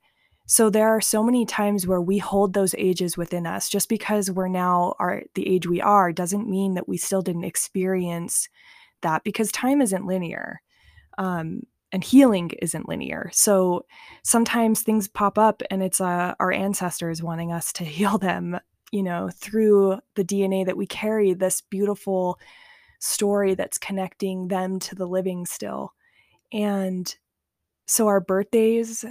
so 0.46 0.70
there 0.70 0.88
are 0.88 1.00
so 1.00 1.22
many 1.22 1.44
times 1.44 1.86
where 1.86 2.00
we 2.00 2.16
hold 2.16 2.54
those 2.54 2.74
ages 2.78 3.18
within 3.18 3.46
us. 3.46 3.68
Just 3.68 3.90
because 3.90 4.30
we're 4.30 4.48
now 4.48 4.94
are 4.98 5.22
the 5.34 5.46
age 5.46 5.66
we 5.66 5.82
are 5.82 6.10
doesn't 6.10 6.48
mean 6.48 6.74
that 6.74 6.88
we 6.88 6.96
still 6.96 7.20
didn't 7.20 7.44
experience 7.44 8.48
that 9.02 9.24
because 9.24 9.52
time 9.52 9.82
isn't 9.82 10.06
linear. 10.06 10.62
Um, 11.18 11.64
and 11.92 12.04
healing 12.04 12.50
isn't 12.60 12.88
linear. 12.88 13.30
So 13.32 13.86
sometimes 14.22 14.82
things 14.82 15.08
pop 15.08 15.38
up 15.38 15.62
and 15.70 15.82
it's 15.82 16.00
uh, 16.00 16.34
our 16.38 16.52
ancestors 16.52 17.22
wanting 17.22 17.52
us 17.52 17.72
to 17.74 17.84
heal 17.84 18.18
them, 18.18 18.58
you 18.92 19.02
know, 19.02 19.30
through 19.34 20.00
the 20.14 20.24
DNA 20.24 20.66
that 20.66 20.76
we 20.76 20.86
carry, 20.86 21.32
this 21.32 21.60
beautiful 21.60 22.38
story 22.98 23.54
that's 23.54 23.78
connecting 23.78 24.48
them 24.48 24.78
to 24.80 24.94
the 24.94 25.06
living 25.06 25.46
still. 25.46 25.92
And 26.52 27.14
so 27.86 28.06
our 28.06 28.20
birthdays 28.20 29.04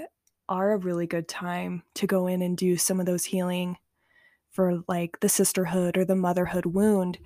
are 0.49 0.71
a 0.71 0.77
really 0.77 1.07
good 1.07 1.27
time 1.27 1.83
to 1.95 2.07
go 2.07 2.27
in 2.27 2.41
and 2.41 2.57
do 2.57 2.77
some 2.77 2.99
of 2.99 3.05
those 3.05 3.25
healing 3.25 3.77
for 4.51 4.83
like 4.87 5.19
the 5.19 5.29
sisterhood 5.29 5.97
or 5.97 6.05
the 6.05 6.15
motherhood 6.15 6.65
wound. 6.65 7.17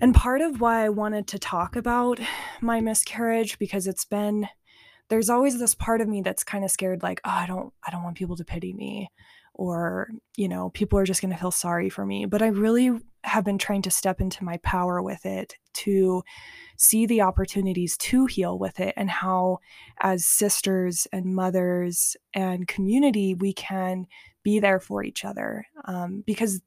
And 0.00 0.14
part 0.14 0.40
of 0.40 0.60
why 0.60 0.84
I 0.84 0.88
wanted 0.88 1.26
to 1.28 1.38
talk 1.38 1.76
about 1.76 2.18
my 2.60 2.80
miscarriage 2.80 3.58
because 3.58 3.86
it's 3.86 4.04
been 4.04 4.48
there's 5.12 5.28
always 5.28 5.58
this 5.58 5.74
part 5.74 6.00
of 6.00 6.08
me 6.08 6.22
that's 6.22 6.42
kind 6.42 6.64
of 6.64 6.70
scared 6.70 7.02
like, 7.02 7.20
oh, 7.26 7.30
I 7.30 7.44
don't 7.44 7.70
I 7.86 7.90
don't 7.90 8.02
want 8.02 8.16
people 8.16 8.34
to 8.36 8.46
pity 8.46 8.72
me 8.72 9.10
or, 9.52 10.08
you 10.38 10.48
know, 10.48 10.70
people 10.70 10.98
are 10.98 11.04
just 11.04 11.20
going 11.20 11.34
to 11.34 11.38
feel 11.38 11.50
sorry 11.50 11.90
for 11.90 12.06
me. 12.06 12.24
But 12.24 12.40
I 12.40 12.46
really 12.46 12.98
have 13.22 13.44
been 13.44 13.58
trying 13.58 13.82
to 13.82 13.90
step 13.90 14.22
into 14.22 14.42
my 14.42 14.56
power 14.62 15.02
with 15.02 15.26
it 15.26 15.54
to 15.74 16.22
see 16.78 17.04
the 17.04 17.20
opportunities 17.20 17.98
to 17.98 18.24
heal 18.24 18.58
with 18.58 18.80
it 18.80 18.94
and 18.96 19.10
how 19.10 19.58
as 20.00 20.24
sisters 20.24 21.06
and 21.12 21.34
mothers 21.34 22.16
and 22.32 22.66
community 22.66 23.34
we 23.34 23.52
can 23.52 24.06
be 24.42 24.60
there 24.60 24.80
for 24.80 25.04
each 25.04 25.26
other 25.26 25.66
um, 25.84 26.24
because 26.26 26.60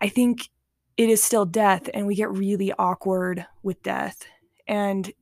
i 0.00 0.08
think 0.08 0.48
it 0.96 1.10
is 1.10 1.22
still 1.22 1.44
death 1.44 1.90
and 1.92 2.06
we 2.06 2.14
get 2.14 2.30
really 2.30 2.72
awkward 2.78 3.44
with 3.62 3.82
death 3.82 4.24
and 4.66 5.12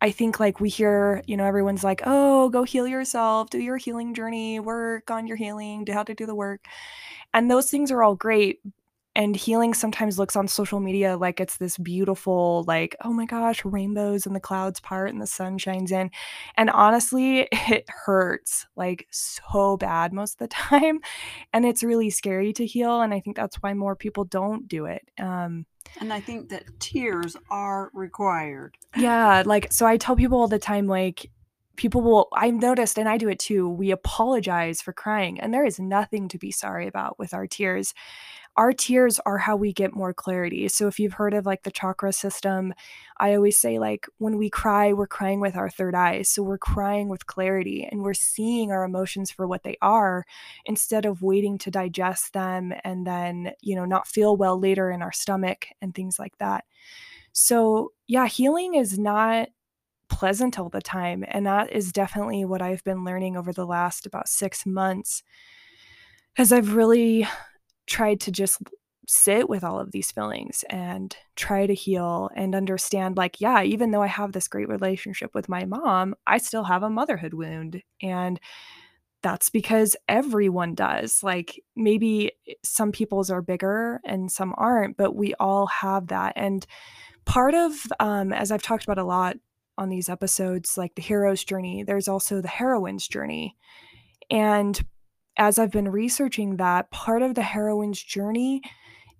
i 0.00 0.10
think 0.10 0.40
like 0.40 0.60
we 0.60 0.68
hear 0.68 1.22
you 1.26 1.36
know 1.36 1.44
everyone's 1.44 1.84
like 1.84 2.02
oh 2.06 2.48
go 2.50 2.62
heal 2.64 2.86
yourself 2.86 3.50
do 3.50 3.58
your 3.58 3.76
healing 3.76 4.14
journey 4.14 4.60
work 4.60 5.10
on 5.10 5.26
your 5.26 5.36
healing 5.36 5.84
do 5.84 5.92
how 5.92 6.02
to 6.02 6.14
do 6.14 6.26
the 6.26 6.34
work 6.34 6.64
and 7.34 7.50
those 7.50 7.70
things 7.70 7.90
are 7.90 8.02
all 8.02 8.14
great 8.14 8.60
and 9.16 9.34
healing 9.34 9.74
sometimes 9.74 10.18
looks 10.18 10.36
on 10.36 10.46
social 10.46 10.78
media 10.78 11.16
like 11.16 11.40
it's 11.40 11.56
this 11.56 11.76
beautiful 11.78 12.64
like 12.68 12.94
oh 13.04 13.12
my 13.12 13.26
gosh 13.26 13.64
rainbows 13.64 14.24
and 14.24 14.36
the 14.36 14.40
clouds 14.40 14.80
part 14.80 15.10
and 15.10 15.20
the 15.20 15.26
sun 15.26 15.58
shines 15.58 15.90
in. 15.90 16.10
And 16.56 16.70
honestly 16.70 17.48
it 17.52 17.88
hurts 17.88 18.66
like 18.76 19.06
so 19.10 19.76
bad 19.76 20.12
most 20.12 20.34
of 20.34 20.38
the 20.38 20.48
time 20.54 21.00
and 21.52 21.64
it's 21.64 21.82
really 21.82 22.10
scary 22.10 22.52
to 22.52 22.66
heal 22.66 23.00
and 23.00 23.12
i 23.12 23.20
think 23.20 23.36
that's 23.36 23.56
why 23.56 23.74
more 23.74 23.96
people 23.96 24.24
don't 24.24 24.68
do 24.68 24.86
it 24.86 25.02
um 25.18 25.66
and 26.00 26.12
i 26.12 26.20
think 26.20 26.48
that 26.50 26.64
tears 26.78 27.36
are 27.50 27.90
required. 27.94 28.76
Yeah 28.96 29.42
like 29.44 29.72
so 29.72 29.86
i 29.86 29.96
tell 29.96 30.16
people 30.16 30.38
all 30.38 30.48
the 30.48 30.58
time 30.58 30.86
like 30.86 31.30
people 31.76 32.02
will 32.02 32.28
i've 32.34 32.54
noticed 32.54 32.98
and 32.98 33.08
i 33.08 33.16
do 33.16 33.28
it 33.28 33.38
too 33.38 33.68
we 33.68 33.90
apologize 33.90 34.82
for 34.82 34.92
crying 34.92 35.40
and 35.40 35.54
there 35.54 35.64
is 35.64 35.80
nothing 35.80 36.28
to 36.28 36.36
be 36.36 36.50
sorry 36.50 36.86
about 36.86 37.18
with 37.18 37.32
our 37.32 37.46
tears 37.46 37.94
our 38.56 38.72
tears 38.72 39.20
are 39.24 39.38
how 39.38 39.56
we 39.56 39.72
get 39.72 39.94
more 39.94 40.12
clarity. 40.12 40.68
So 40.68 40.86
if 40.86 40.98
you've 40.98 41.14
heard 41.14 41.34
of 41.34 41.46
like 41.46 41.62
the 41.62 41.70
chakra 41.70 42.12
system, 42.12 42.74
I 43.18 43.34
always 43.34 43.56
say 43.56 43.78
like 43.78 44.06
when 44.18 44.36
we 44.36 44.50
cry, 44.50 44.92
we're 44.92 45.06
crying 45.06 45.40
with 45.40 45.56
our 45.56 45.70
third 45.70 45.94
eye. 45.94 46.22
So 46.22 46.42
we're 46.42 46.58
crying 46.58 47.08
with 47.08 47.26
clarity 47.26 47.88
and 47.90 48.02
we're 48.02 48.14
seeing 48.14 48.70
our 48.70 48.84
emotions 48.84 49.30
for 49.30 49.46
what 49.46 49.62
they 49.62 49.76
are 49.80 50.26
instead 50.66 51.06
of 51.06 51.22
waiting 51.22 51.58
to 51.58 51.70
digest 51.70 52.32
them 52.32 52.72
and 52.84 53.06
then, 53.06 53.52
you 53.60 53.76
know, 53.76 53.84
not 53.84 54.08
feel 54.08 54.36
well 54.36 54.58
later 54.58 54.90
in 54.90 55.00
our 55.00 55.12
stomach 55.12 55.66
and 55.80 55.94
things 55.94 56.18
like 56.18 56.36
that. 56.38 56.64
So, 57.32 57.92
yeah, 58.08 58.26
healing 58.26 58.74
is 58.74 58.98
not 58.98 59.48
pleasant 60.08 60.58
all 60.58 60.68
the 60.68 60.82
time. 60.82 61.24
And 61.28 61.46
that 61.46 61.72
is 61.72 61.92
definitely 61.92 62.44
what 62.44 62.60
I've 62.60 62.84
been 62.84 63.04
learning 63.04 63.36
over 63.36 63.52
the 63.52 63.66
last 63.66 64.06
about 64.06 64.28
six 64.28 64.66
months. 64.66 65.22
As 66.36 66.52
I've 66.52 66.74
really 66.74 67.26
tried 67.90 68.20
to 68.20 68.32
just 68.32 68.62
sit 69.06 69.48
with 69.48 69.64
all 69.64 69.78
of 69.80 69.90
these 69.90 70.12
feelings 70.12 70.64
and 70.70 71.16
try 71.34 71.66
to 71.66 71.74
heal 71.74 72.30
and 72.36 72.54
understand 72.54 73.16
like 73.16 73.40
yeah 73.40 73.60
even 73.60 73.90
though 73.90 74.02
i 74.02 74.06
have 74.06 74.30
this 74.30 74.46
great 74.46 74.68
relationship 74.68 75.34
with 75.34 75.48
my 75.48 75.64
mom 75.64 76.14
i 76.28 76.38
still 76.38 76.62
have 76.62 76.84
a 76.84 76.90
motherhood 76.90 77.34
wound. 77.34 77.82
And 78.00 78.38
that's 79.22 79.50
because 79.50 79.96
everyone 80.08 80.74
does. 80.74 81.22
Like 81.22 81.62
maybe 81.76 82.32
eh, 82.48 82.54
some 82.64 82.92
people's 82.92 83.30
are 83.30 83.42
bigger 83.42 84.00
and 84.04 84.30
some 84.30 84.54
aren't 84.56 84.96
but 84.96 85.14
we 85.14 85.34
all 85.34 85.66
have 85.66 86.08
that. 86.08 86.32
And 86.36 86.66
part 87.26 87.54
of 87.54 87.72
um, 88.00 88.32
as 88.32 88.50
i've 88.50 88.62
talked 88.62 88.84
about 88.84 88.98
a 88.98 89.04
lot 89.04 89.36
on 89.76 89.88
these 89.88 90.08
episodes 90.08 90.76
like 90.76 90.94
the 90.94 91.02
hero's 91.02 91.44
journey 91.44 91.82
there's 91.82 92.08
also 92.08 92.40
the 92.40 92.48
heroine's 92.48 93.08
journey. 93.08 93.56
And 94.30 94.80
as 95.40 95.58
i've 95.58 95.72
been 95.72 95.88
researching 95.88 96.56
that 96.56 96.88
part 96.92 97.22
of 97.22 97.34
the 97.34 97.42
heroine's 97.42 98.00
journey 98.00 98.62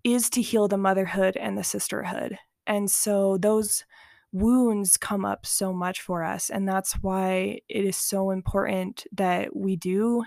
is 0.04 0.30
to 0.30 0.42
heal 0.42 0.68
the 0.68 0.78
motherhood 0.78 1.36
and 1.36 1.56
the 1.56 1.64
sisterhood. 1.64 2.38
And 2.66 2.90
so 2.90 3.38
those 3.38 3.84
wounds 4.32 4.96
come 4.96 5.24
up 5.24 5.44
so 5.44 5.72
much 5.72 6.00
for 6.00 6.22
us. 6.22 6.50
And 6.50 6.68
that's 6.68 6.94
why 6.94 7.60
it 7.68 7.84
is 7.84 7.96
so 7.96 8.30
important 8.30 9.06
that 9.12 9.54
we 9.56 9.76
do 9.76 10.24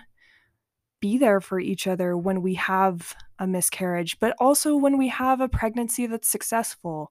be 1.00 1.18
there 1.18 1.40
for 1.40 1.58
each 1.58 1.86
other 1.86 2.16
when 2.16 2.42
we 2.42 2.54
have 2.54 3.14
a 3.38 3.46
miscarriage, 3.46 4.18
but 4.20 4.34
also 4.38 4.76
when 4.76 4.96
we 4.96 5.08
have 5.08 5.40
a 5.40 5.48
pregnancy 5.48 6.06
that's 6.06 6.28
successful. 6.28 7.10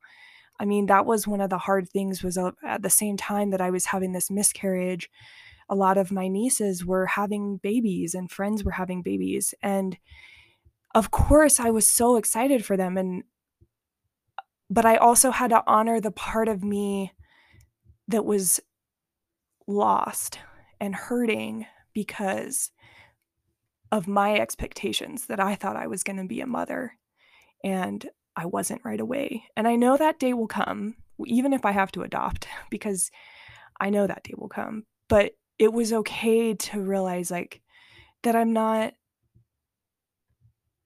I 0.60 0.66
mean, 0.66 0.86
that 0.86 1.06
was 1.06 1.28
one 1.28 1.42
of 1.42 1.50
the 1.50 1.58
hard 1.58 1.90
things 1.90 2.24
was 2.24 2.38
uh, 2.38 2.52
at 2.64 2.82
the 2.82 2.90
same 2.90 3.18
time 3.18 3.50
that 3.52 3.62
I 3.62 3.72
was 3.72 3.86
having 3.86 4.14
this 4.14 4.32
miscarriage, 4.32 5.10
a 5.74 5.76
lot 5.76 5.98
of 5.98 6.12
my 6.12 6.28
nieces 6.28 6.86
were 6.86 7.08
having 7.08 7.58
babies 7.58 8.14
and 8.14 8.30
friends 8.30 8.64
were 8.64 8.72
having 8.72 9.02
babies 9.02 9.56
and 9.64 9.98
of 10.94 11.10
course 11.10 11.60
I 11.60 11.72
was 11.72 11.88
so 11.88 12.16
excited 12.16 12.64
for 12.64 12.78
them 12.78 12.96
and 12.96 13.24
but 14.70 14.86
I 14.86 14.98
also 14.98 15.32
had 15.32 15.50
to 15.50 15.64
honor 15.66 16.00
the 16.00 16.12
part 16.12 16.48
of 16.48 16.64
me 16.64 17.14
that 18.08 18.24
was 18.24 18.60
lost 19.68 20.38
and 20.80 20.94
hurting 20.94 21.66
because 21.94 22.70
of 23.92 24.08
my 24.08 24.36
expectations 24.36 25.26
that 25.28 25.40
I 25.40 25.56
thought 25.56 25.76
I 25.76 25.88
was 25.88 26.04
going 26.04 26.18
to 26.18 26.26
be 26.26 26.42
a 26.42 26.48
mother 26.48 26.94
and 27.64 28.08
I 28.36 28.46
wasn't 28.46 28.84
right 28.84 29.00
away. 29.00 29.46
And 29.56 29.68
I 29.68 29.76
know 29.76 29.98
that 29.98 30.20
day 30.20 30.34
will 30.34 30.48
come, 30.48 30.96
even 31.26 31.54
if 31.54 31.66
I 31.66 31.72
have 31.72 31.92
to 31.94 32.02
adopt, 32.02 32.48
because 32.70 33.12
I 33.80 33.90
know 33.90 34.08
that 34.08 34.24
day 34.24 34.34
will 34.38 34.50
come. 34.50 34.86
But 35.08 35.34
it 35.60 35.72
was 35.72 35.94
okay 35.94 36.54
to 36.54 36.82
realize 36.82 37.32
like 37.32 37.62
that 38.24 38.36
I'm 38.36 38.54
not 38.54 38.94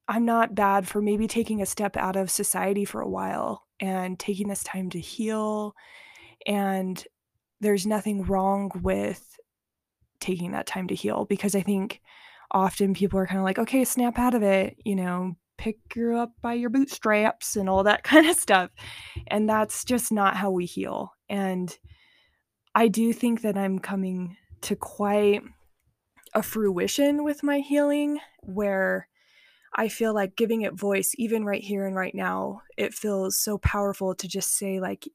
I'm 0.08 0.26
not 0.26 0.56
bad 0.56 0.88
for 0.88 1.02
maybe 1.02 1.28
taking 1.28 1.62
a 1.62 1.66
step 1.66 1.98
out 1.98 2.16
of 2.16 2.32
society 2.32 2.86
for 2.86 3.02
a 3.02 3.10
while 3.10 3.68
and 3.80 4.18
taking 4.18 4.48
this 4.48 4.64
time 4.64 4.90
to 4.92 5.00
heal. 5.00 5.76
And 6.46 7.04
there's 7.60 7.86
nothing 7.86 8.24
wrong 8.24 8.72
with 8.82 9.38
taking 10.22 10.52
that 10.52 10.66
time 10.66 10.88
to 10.88 10.96
heal 10.96 11.26
because 11.26 11.56
I 11.56 11.62
think 11.62 12.02
often 12.52 12.94
people 12.94 13.20
are 13.20 13.28
kind 13.28 13.40
of 13.40 13.44
like, 13.44 13.60
okay, 13.60 13.84
snap 13.84 14.18
out 14.18 14.34
of 14.34 14.44
it, 14.44 14.78
you 14.86 14.96
know, 14.96 15.36
pick 15.58 15.78
you 15.96 16.16
up 16.16 16.32
by 16.42 16.54
your 16.54 16.70
bootstraps 16.70 17.58
and 17.58 17.68
all 17.68 17.84
that 17.84 18.04
kind 18.06 18.28
of 18.28 18.38
stuff. 18.38 18.72
And 19.28 19.50
that's 19.50 19.84
just 19.84 20.12
not 20.12 20.38
how 20.38 20.52
we 20.52 20.66
heal. 20.66 21.12
And 21.28 21.78
I 22.74 22.88
do 22.88 23.12
think 23.12 23.42
that 23.42 23.58
I'm 23.58 23.80
coming 23.80 24.38
to 24.62 24.76
quite 24.76 25.42
a 26.34 26.44
fruition 26.44 27.24
with 27.24 27.44
my 27.44 27.60
healing 27.60 28.20
where 28.42 29.08
I 29.74 29.90
feel 29.90 30.14
like 30.14 30.36
giving 30.36 30.62
it 30.62 30.74
voice, 30.74 31.14
even 31.18 31.46
right 31.46 31.62
here 31.62 31.86
and 31.86 31.96
right 31.96 32.16
now, 32.16 32.62
it 32.78 32.94
feels 32.94 33.40
so 33.40 33.58
powerful 33.58 34.16
to 34.16 34.28
just 34.28 34.58
say, 34.58 34.80
like, 34.80 35.08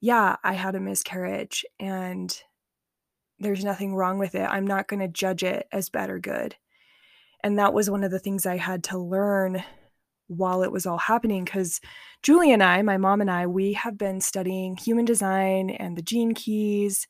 yeah, 0.00 0.36
I 0.42 0.54
had 0.54 0.74
a 0.74 0.80
miscarriage 0.80 1.64
and 1.78 2.36
there's 3.38 3.64
nothing 3.64 3.94
wrong 3.94 4.18
with 4.18 4.34
it. 4.34 4.48
I'm 4.48 4.66
not 4.66 4.88
going 4.88 5.00
to 5.00 5.08
judge 5.08 5.42
it 5.42 5.66
as 5.72 5.90
bad 5.90 6.10
or 6.10 6.18
good. 6.18 6.56
And 7.42 7.58
that 7.58 7.74
was 7.74 7.90
one 7.90 8.04
of 8.04 8.10
the 8.10 8.18
things 8.18 8.46
I 8.46 8.56
had 8.56 8.84
to 8.84 8.98
learn 8.98 9.62
while 10.28 10.62
it 10.62 10.72
was 10.72 10.86
all 10.86 10.98
happening 10.98 11.44
because 11.44 11.80
Julie 12.22 12.52
and 12.52 12.62
I, 12.62 12.80
my 12.82 12.96
mom 12.96 13.20
and 13.20 13.30
I, 13.30 13.46
we 13.46 13.74
have 13.74 13.98
been 13.98 14.20
studying 14.20 14.76
human 14.76 15.04
design 15.04 15.70
and 15.70 15.96
the 15.96 16.02
gene 16.02 16.34
keys 16.34 17.06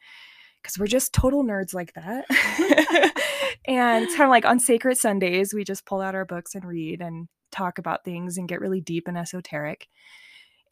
because 0.64 0.79
we're 0.79 0.87
just 0.87 1.12
total 1.12 1.44
nerds 1.44 1.74
like 1.74 1.92
that. 1.92 2.24
and 3.66 4.05
it's 4.05 4.16
kind 4.16 4.24
of 4.24 4.31
like 4.31 4.46
on 4.46 4.59
sacred 4.59 4.96
Sundays, 4.96 5.53
we 5.53 5.62
just 5.62 5.85
pull 5.85 6.00
out 6.00 6.14
our 6.14 6.24
books 6.24 6.55
and 6.55 6.64
read 6.64 7.03
and 7.03 7.29
talk 7.53 7.79
about 7.79 8.05
things 8.05 8.38
and 8.38 8.48
get 8.48 8.61
really 8.61 8.81
deep 8.81 9.07
and 9.07 9.18
esoteric. 9.18 9.88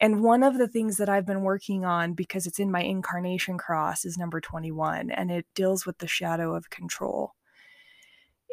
And 0.01 0.23
one 0.23 0.43
of 0.43 0.57
the 0.57 0.67
things 0.67 0.97
that 0.97 1.07
I've 1.07 1.25
been 1.25 1.43
working 1.43 1.85
on 1.85 2.13
because 2.13 2.47
it's 2.47 2.59
in 2.59 2.71
my 2.71 2.81
incarnation 2.81 3.57
cross 3.57 4.03
is 4.03 4.17
number 4.17 4.41
21, 4.41 5.11
and 5.11 5.31
it 5.31 5.45
deals 5.55 5.85
with 5.85 5.99
the 5.99 6.07
shadow 6.07 6.55
of 6.55 6.71
control. 6.71 7.35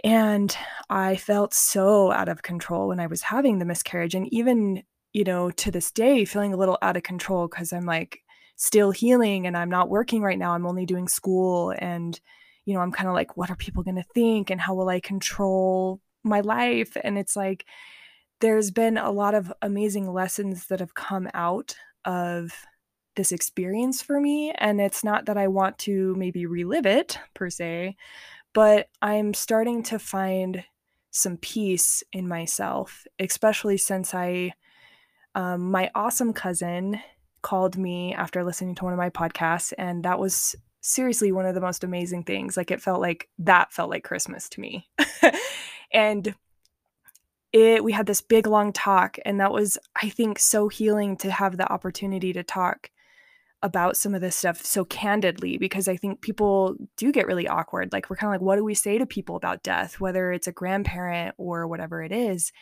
And 0.05 0.57
I 0.88 1.16
felt 1.16 1.53
so 1.53 2.12
out 2.12 2.29
of 2.29 2.42
control 2.42 2.88
when 2.88 3.00
I 3.00 3.07
was 3.07 3.22
having 3.22 3.59
the 3.59 3.64
miscarriage. 3.64 4.14
And 4.14 4.33
even, 4.33 4.83
you 5.12 5.24
know, 5.24 5.50
to 5.50 5.70
this 5.70 5.90
day, 5.90 6.24
feeling 6.24 6.53
a 6.53 6.57
little 6.57 6.79
out 6.83 6.96
of 6.96 7.03
control 7.03 7.48
because 7.48 7.72
I'm 7.72 7.87
like, 7.87 8.20
still 8.61 8.90
healing 8.90 9.46
and 9.46 9.57
I'm 9.57 9.70
not 9.70 9.88
working 9.88 10.20
right 10.20 10.38
now. 10.38 10.53
I'm 10.53 10.66
only 10.66 10.85
doing 10.85 11.09
school 11.09 11.73
and 11.79 12.20
you 12.66 12.75
know, 12.75 12.81
I'm 12.81 12.92
kind 12.92 13.09
of 13.09 13.14
like 13.14 13.35
what 13.35 13.49
are 13.51 13.57
people 13.57 13.83
going 13.83 13.96
to 13.96 14.05
think 14.14 14.51
and 14.51 14.61
how 14.61 14.75
will 14.75 14.90
I 14.90 15.01
control 15.01 15.99
my 16.23 16.40
life? 16.40 16.94
And 17.03 17.16
it's 17.16 17.35
like 17.35 17.64
there's 18.40 18.70
been 18.70 18.99
a 18.99 19.11
lot 19.11 19.35
of 19.35 19.51
amazing 19.62 20.12
lessons 20.12 20.66
that 20.66 20.81
have 20.81 20.94
come 20.94 21.31
out 21.33 21.75
of 22.05 22.53
this 23.16 23.33
experience 23.33 24.03
for 24.03 24.20
me 24.20 24.53
and 24.59 24.79
it's 24.79 25.03
not 25.03 25.25
that 25.25 25.38
I 25.38 25.49
want 25.49 25.79
to 25.79 26.14
maybe 26.16 26.44
relive 26.44 26.85
it 26.85 27.18
per 27.33 27.49
se, 27.49 27.96
but 28.53 28.88
I'm 29.01 29.33
starting 29.33 29.83
to 29.85 29.99
find 29.99 30.64
some 31.11 31.38
peace 31.38 32.03
in 32.12 32.29
myself, 32.29 33.07
especially 33.18 33.79
since 33.79 34.12
I 34.14 34.53
um, 35.35 35.70
my 35.70 35.90
awesome 35.94 36.35
cousin 36.35 37.01
called 37.42 37.76
me 37.76 38.14
after 38.14 38.44
listening 38.44 38.74
to 38.76 38.85
one 38.85 38.92
of 38.92 38.98
my 38.98 39.11
podcasts 39.11 39.72
and 39.79 40.05
that 40.05 40.18
was 40.18 40.55
seriously 40.81 41.31
one 41.31 41.46
of 41.46 41.55
the 41.55 41.61
most 41.61 41.85
amazing 41.85 42.24
things. 42.24 42.57
Like 42.57 42.70
it 42.70 42.81
felt 42.81 43.00
like 43.00 43.29
that 43.38 43.72
felt 43.72 43.90
like 43.90 44.05
christmas 44.05 44.48
to 44.50 44.61
me. 44.61 44.88
And 45.92 46.35
it 47.53 47.83
we 47.83 47.92
had 47.92 48.07
this 48.07 48.20
big 48.20 48.46
long 48.46 48.72
talk 48.72 49.18
and 49.24 49.40
that 49.40 49.50
was 49.50 49.76
i 50.00 50.09
think 50.09 50.38
so 50.38 50.68
healing 50.68 51.16
to 51.16 51.33
have 51.33 51.57
the 51.57 51.72
opportunity 51.72 52.33
to 52.33 52.44
talk 52.44 52.90
about 53.61 53.96
some 53.96 54.14
of 54.14 54.20
this 54.20 54.37
stuff 54.37 54.64
so 54.64 54.85
candidly 54.85 55.59
because 55.59 55.88
i 55.88 55.96
think 55.96 56.20
people 56.20 56.76
do 56.96 57.11
get 57.11 57.26
really 57.26 57.48
awkward. 57.48 57.92
Like 57.92 58.09
we're 58.09 58.16
kind 58.16 58.33
of 58.33 58.40
like 58.40 58.46
what 58.46 58.57
do 58.57 58.64
we 58.64 58.74
say 58.74 58.98
to 58.98 59.07
people 59.07 59.35
about 59.37 59.64
death 59.64 59.98
whether 59.98 60.33
it's 60.33 60.46
a 60.46 60.53
grandparent 60.53 61.35
or 61.38 61.66
whatever 61.66 62.03
it 62.03 62.12
is? 62.12 62.53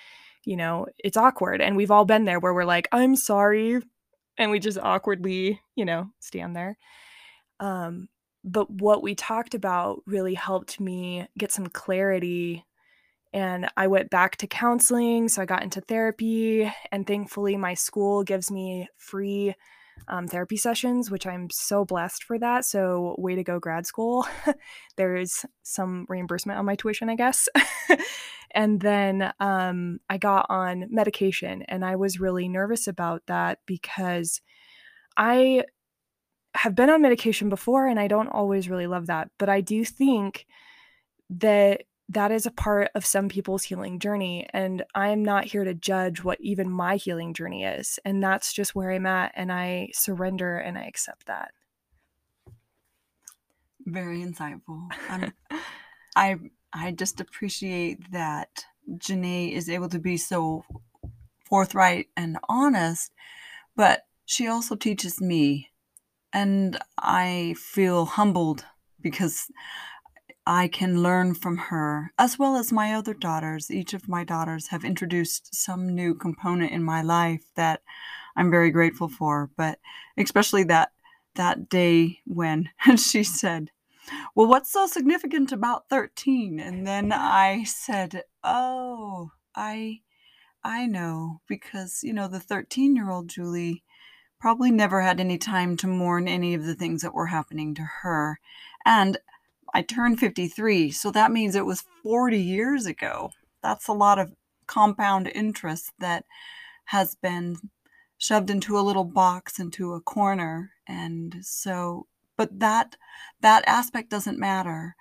You 0.46 0.56
know 0.56 0.86
it's 0.98 1.16
awkward. 1.18 1.60
And 1.60 1.76
we've 1.76 1.90
all 1.90 2.06
been 2.06 2.24
there 2.24 2.40
where 2.40 2.54
we're 2.54 2.64
like 2.64 2.88
i'm 2.90 3.14
sorry 3.14 3.82
and 4.38 4.51
we 4.51 4.59
just 4.61 4.79
awkwardly, 4.79 5.61
you 5.74 5.85
know, 5.85 6.11
stand 6.20 6.57
there. 6.57 6.79
Um, 7.61 8.09
but 8.44 8.70
what 8.70 9.03
we 9.03 9.14
talked 9.14 9.55
about 9.55 10.01
really 10.07 10.35
helped 10.35 10.81
me 10.81 11.27
get 11.37 11.53
some 11.53 11.66
clarity. 11.66 12.64
And 13.33 13.68
I 13.77 13.88
went 13.88 14.11
back 14.11 14.37
to 14.37 14.46
counseling. 14.46 15.29
So 15.29 15.42
I 15.42 15.44
got 15.44 15.62
into 15.62 15.81
therapy. 15.81 16.72
And 16.92 17.07
thankfully, 17.07 17.57
my 17.57 17.74
school 17.74 18.22
gives 18.22 18.51
me 18.51 18.88
free 18.96 19.55
um, 20.06 20.28
therapy 20.28 20.56
sessions, 20.56 21.11
which 21.11 21.26
I'm 21.26 21.48
so 21.50 21.84
blessed 21.84 22.24
for 22.24 22.38
that. 22.38 22.64
So, 22.64 23.14
way 23.18 23.34
to 23.34 23.42
go, 23.42 23.58
grad 23.58 23.87
school. 23.87 24.26
There's 24.96 25.44
some 25.62 26.06
reimbursement 26.08 26.58
on 26.58 26.64
my 26.64 26.76
tuition, 26.76 27.08
I 27.08 27.16
guess. 27.16 27.48
and 28.52 28.80
then 28.80 29.32
um, 29.40 29.98
I 30.08 30.18
got 30.18 30.46
on 30.48 30.87
medication, 30.90 31.62
and 31.62 31.84
I 31.84 31.96
was 31.96 32.20
really 32.20 32.48
nervous 32.48 32.87
about 32.87 33.22
that 33.26 33.58
because 33.66 34.40
I 35.16 35.64
have 36.54 36.74
been 36.74 36.90
on 36.90 37.02
medication 37.02 37.48
before 37.48 37.87
and 37.87 38.00
I 38.00 38.08
don't 38.08 38.28
always 38.28 38.68
really 38.68 38.87
love 38.87 39.06
that. 39.06 39.30
But 39.38 39.48
I 39.48 39.61
do 39.61 39.84
think 39.84 40.46
that 41.30 41.82
that 42.09 42.31
is 42.33 42.47
a 42.47 42.51
part 42.51 42.90
of 42.94 43.05
some 43.05 43.29
people's 43.29 43.64
healing 43.64 43.99
journey. 43.99 44.49
And 44.53 44.85
I'm 44.94 45.23
not 45.23 45.44
here 45.44 45.64
to 45.64 45.75
judge 45.75 46.25
what 46.25 46.40
even 46.40 46.71
my 46.71 46.97
healing 46.97 47.35
journey 47.35 47.64
is. 47.64 47.99
And 48.05 48.23
that's 48.23 48.53
just 48.53 48.75
where 48.75 48.90
I'm 48.90 49.07
at. 49.07 49.33
And 49.35 49.53
I 49.53 49.90
surrender 49.92 50.57
and 50.57 50.79
I 50.79 50.85
accept 50.85 51.27
that. 51.27 51.53
Very 53.85 54.18
insightful. 54.18 54.88
I 56.16 56.38
I 56.73 56.92
just 56.92 57.21
appreciate 57.21 58.11
that 58.12 58.64
Janae 58.90 59.53
is 59.53 59.68
able 59.68 59.88
to 59.90 59.99
be 59.99 60.16
so 60.16 60.64
forthright 61.47 62.09
and 62.16 62.38
honest, 62.49 63.12
but 63.77 64.07
she 64.27 64.47
also 64.47 64.77
teaches 64.77 65.21
me 65.21 65.71
and 66.33 66.79
I 66.99 67.55
feel 67.59 68.05
humbled 68.05 68.64
because 69.01 69.51
I 70.50 70.66
can 70.68 71.02
learn 71.02 71.34
from 71.34 71.58
her, 71.58 72.11
as 72.18 72.38
well 72.38 72.56
as 72.56 72.72
my 72.72 72.94
other 72.94 73.12
daughters. 73.12 73.70
Each 73.70 73.92
of 73.92 74.08
my 74.08 74.24
daughters 74.24 74.68
have 74.68 74.82
introduced 74.82 75.54
some 75.54 75.94
new 75.94 76.14
component 76.14 76.72
in 76.72 76.82
my 76.82 77.02
life 77.02 77.44
that 77.54 77.82
I'm 78.34 78.50
very 78.50 78.70
grateful 78.70 79.11
for. 79.11 79.50
But 79.58 79.78
especially 80.16 80.64
that 80.64 80.92
that 81.34 81.68
day 81.68 82.20
when 82.24 82.70
she 82.96 83.24
said, 83.24 83.72
"Well, 84.34 84.48
what's 84.48 84.72
so 84.72 84.87
significant 84.87 85.52
about 85.52 85.90
13?" 85.90 86.58
And 86.58 86.87
then 86.87 87.12
I 87.12 87.64
said, 87.64 88.22
"Oh, 88.42 89.32
I 89.54 90.00
I 90.64 90.87
know 90.87 91.42
because, 91.46 92.02
you 92.02 92.14
know, 92.14 92.26
the 92.26 92.38
13-year-old 92.40 93.28
Julie 93.28 93.84
probably 94.40 94.70
never 94.70 95.02
had 95.02 95.20
any 95.20 95.37
time 95.37 95.76
to 95.76 95.87
mourn 95.87 96.26
any 96.26 96.54
of 96.54 96.64
the 96.64 96.74
things 96.74 97.02
that 97.02 97.12
were 97.12 97.26
happening 97.26 97.74
to 97.74 97.82
her. 97.82 98.40
And 98.87 99.18
I 99.74 99.83
turned 99.83 100.20
53, 100.20 100.90
so 100.90 101.11
that 101.11 101.33
means 101.33 101.54
it 101.54 101.66
was 101.66 101.85
40 102.02 102.38
years 102.38 102.87
ago. 102.87 103.31
That's 103.62 103.88
a 103.88 103.92
lot 103.92 104.18
of 104.18 104.33
compound 104.66 105.28
interest 105.35 105.92
that 105.98 106.24
has 106.87 107.14
been 107.14 107.57
shoved 108.18 108.50
into 108.50 108.78
a 108.78 108.83
little 108.83 109.04
box 109.04 109.61
into 109.61 109.94
a 109.94 110.00
corner 110.00 110.72
and 110.87 111.37
so 111.42 112.07
but 112.37 112.61
that 112.61 112.96
that 113.40 113.64
aspect 113.66 114.11
doesn't 114.11 114.38
matter. 114.38 114.94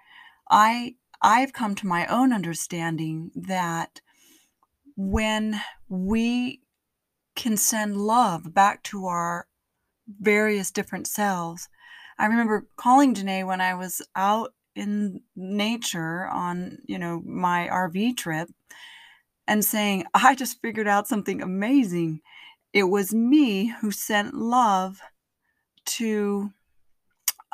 I 0.49 0.95
I've 1.21 1.53
come 1.53 1.75
to 1.75 1.87
my 1.87 2.05
own 2.07 2.33
understanding 2.33 3.31
that 3.35 4.01
when 4.95 5.61
we 5.87 6.61
can 7.35 7.55
send 7.55 7.97
love 7.97 8.53
back 8.53 8.83
to 8.83 9.05
our 9.05 9.47
various 10.19 10.71
different 10.71 11.07
selves. 11.07 11.69
I 12.17 12.25
remember 12.25 12.67
calling 12.75 13.13
Janae 13.13 13.45
when 13.45 13.61
I 13.61 13.75
was 13.75 14.01
out 14.15 14.53
in 14.77 15.21
nature 15.35 16.27
on, 16.27 16.77
you 16.85 16.99
know, 16.99 17.21
my 17.25 17.67
RV 17.71 18.17
trip 18.17 18.49
and 19.47 19.63
saying, 19.65 20.05
I 20.13 20.35
just 20.35 20.61
figured 20.61 20.87
out 20.87 21.07
something 21.07 21.41
amazing. 21.41 22.21
It 22.73 22.83
was 22.83 23.13
me 23.13 23.73
who 23.81 23.91
sent 23.91 24.33
love 24.33 25.01
to 25.85 26.51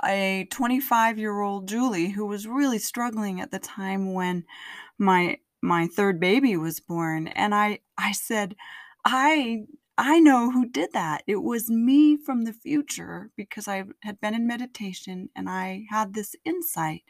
a 0.04 0.48
25 0.52 1.18
year 1.18 1.40
old 1.40 1.68
Julie 1.68 2.10
who 2.10 2.26
was 2.26 2.48
really 2.48 2.80
struggling 2.80 3.40
at 3.40 3.52
the 3.52 3.60
time 3.60 4.14
when 4.14 4.44
my 4.98 5.38
my 5.62 5.88
third 5.88 6.20
baby 6.20 6.58
was 6.58 6.82
born 6.82 7.28
and 7.28 7.56
I 7.56 7.80
I 7.98 8.12
said 8.12 8.56
I 9.06 9.66
I 9.98 10.20
know 10.20 10.50
who 10.50 10.68
did 10.68 10.94
that. 10.94 11.24
It 11.28 11.44
was 11.44 11.70
me 11.70 12.18
from 12.18 12.44
the 12.44 12.54
future 12.54 13.30
because 13.36 13.68
I 13.68 13.84
had 14.02 14.20
been 14.20 14.34
in 14.34 14.48
meditation 14.48 15.30
and 15.36 15.50
I 15.50 15.86
had 15.90 16.14
this 16.14 16.36
insight. 16.44 17.04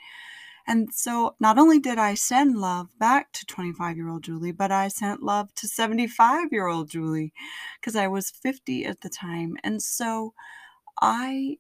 And 0.67 0.93
so 0.93 1.36
not 1.39 1.58
only 1.58 1.80
did 1.80 1.98
I 1.98 2.13
send 2.13 2.58
love 2.58 2.88
back 3.00 3.32
to 3.34 3.46
25 3.46 3.98
year 3.98 4.10
old 4.10 4.24
Julie, 4.24 4.52
but 4.52 4.72
I 4.72 4.88
sent 4.89 5.24
love 5.24 5.54
to 5.56 5.67
75 5.67 6.50
year 6.52 6.67
old 6.67 6.89
Julie 6.89 7.34
because 7.80 7.96
I 7.96 8.08
was 8.08 8.30
50 8.32 8.86
at 8.86 9.02
the 9.02 9.10
time. 9.10 9.58
And 9.63 9.82
so 9.82 10.34
I 11.02 11.58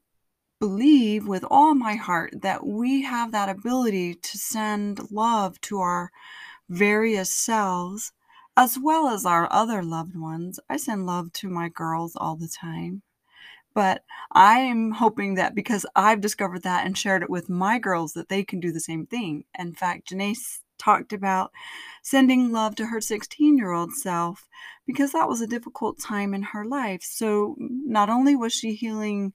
believe 0.59 1.27
with 1.27 1.43
all 1.49 1.75
my 1.75 1.95
heart 1.95 2.33
that 2.41 2.65
we 2.65 3.03
have 3.03 3.31
that 3.33 3.49
ability 3.49 4.15
to 4.15 4.37
send 4.37 5.11
love 5.11 5.59
to 5.61 5.79
our 5.79 6.11
various 6.69 7.31
selves 7.31 8.13
as 8.55 8.77
well 8.79 9.07
as 9.07 9.25
our 9.25 9.51
other 9.51 9.81
loved 9.83 10.15
ones. 10.15 10.59
I 10.69 10.77
send 10.77 11.05
love 11.05 11.33
to 11.33 11.49
my 11.49 11.69
girls 11.69 12.15
all 12.15 12.35
the 12.35 12.47
time. 12.47 13.01
But 13.73 14.03
I'm 14.31 14.91
hoping 14.91 15.35
that 15.35 15.55
because 15.55 15.85
I've 15.95 16.21
discovered 16.21 16.61
that 16.63 16.85
and 16.85 16.97
shared 16.97 17.23
it 17.23 17.29
with 17.29 17.49
my 17.49 17.79
girls, 17.79 18.13
that 18.13 18.29
they 18.29 18.43
can 18.43 18.59
do 18.59 18.71
the 18.71 18.79
same 18.79 19.07
thing. 19.07 19.45
In 19.57 19.73
fact, 19.73 20.11
Janae 20.11 20.37
talked 20.77 21.13
about 21.13 21.51
sending 22.03 22.51
love 22.51 22.75
to 22.75 22.87
her 22.87 23.01
16 23.01 23.57
year 23.57 23.71
old 23.71 23.93
self 23.93 24.47
because 24.85 25.11
that 25.13 25.27
was 25.29 25.41
a 25.41 25.47
difficult 25.47 25.99
time 25.99 26.33
in 26.33 26.43
her 26.43 26.65
life. 26.65 27.01
So 27.03 27.55
not 27.59 28.09
only 28.09 28.35
was 28.35 28.53
she 28.53 28.73
healing 28.75 29.33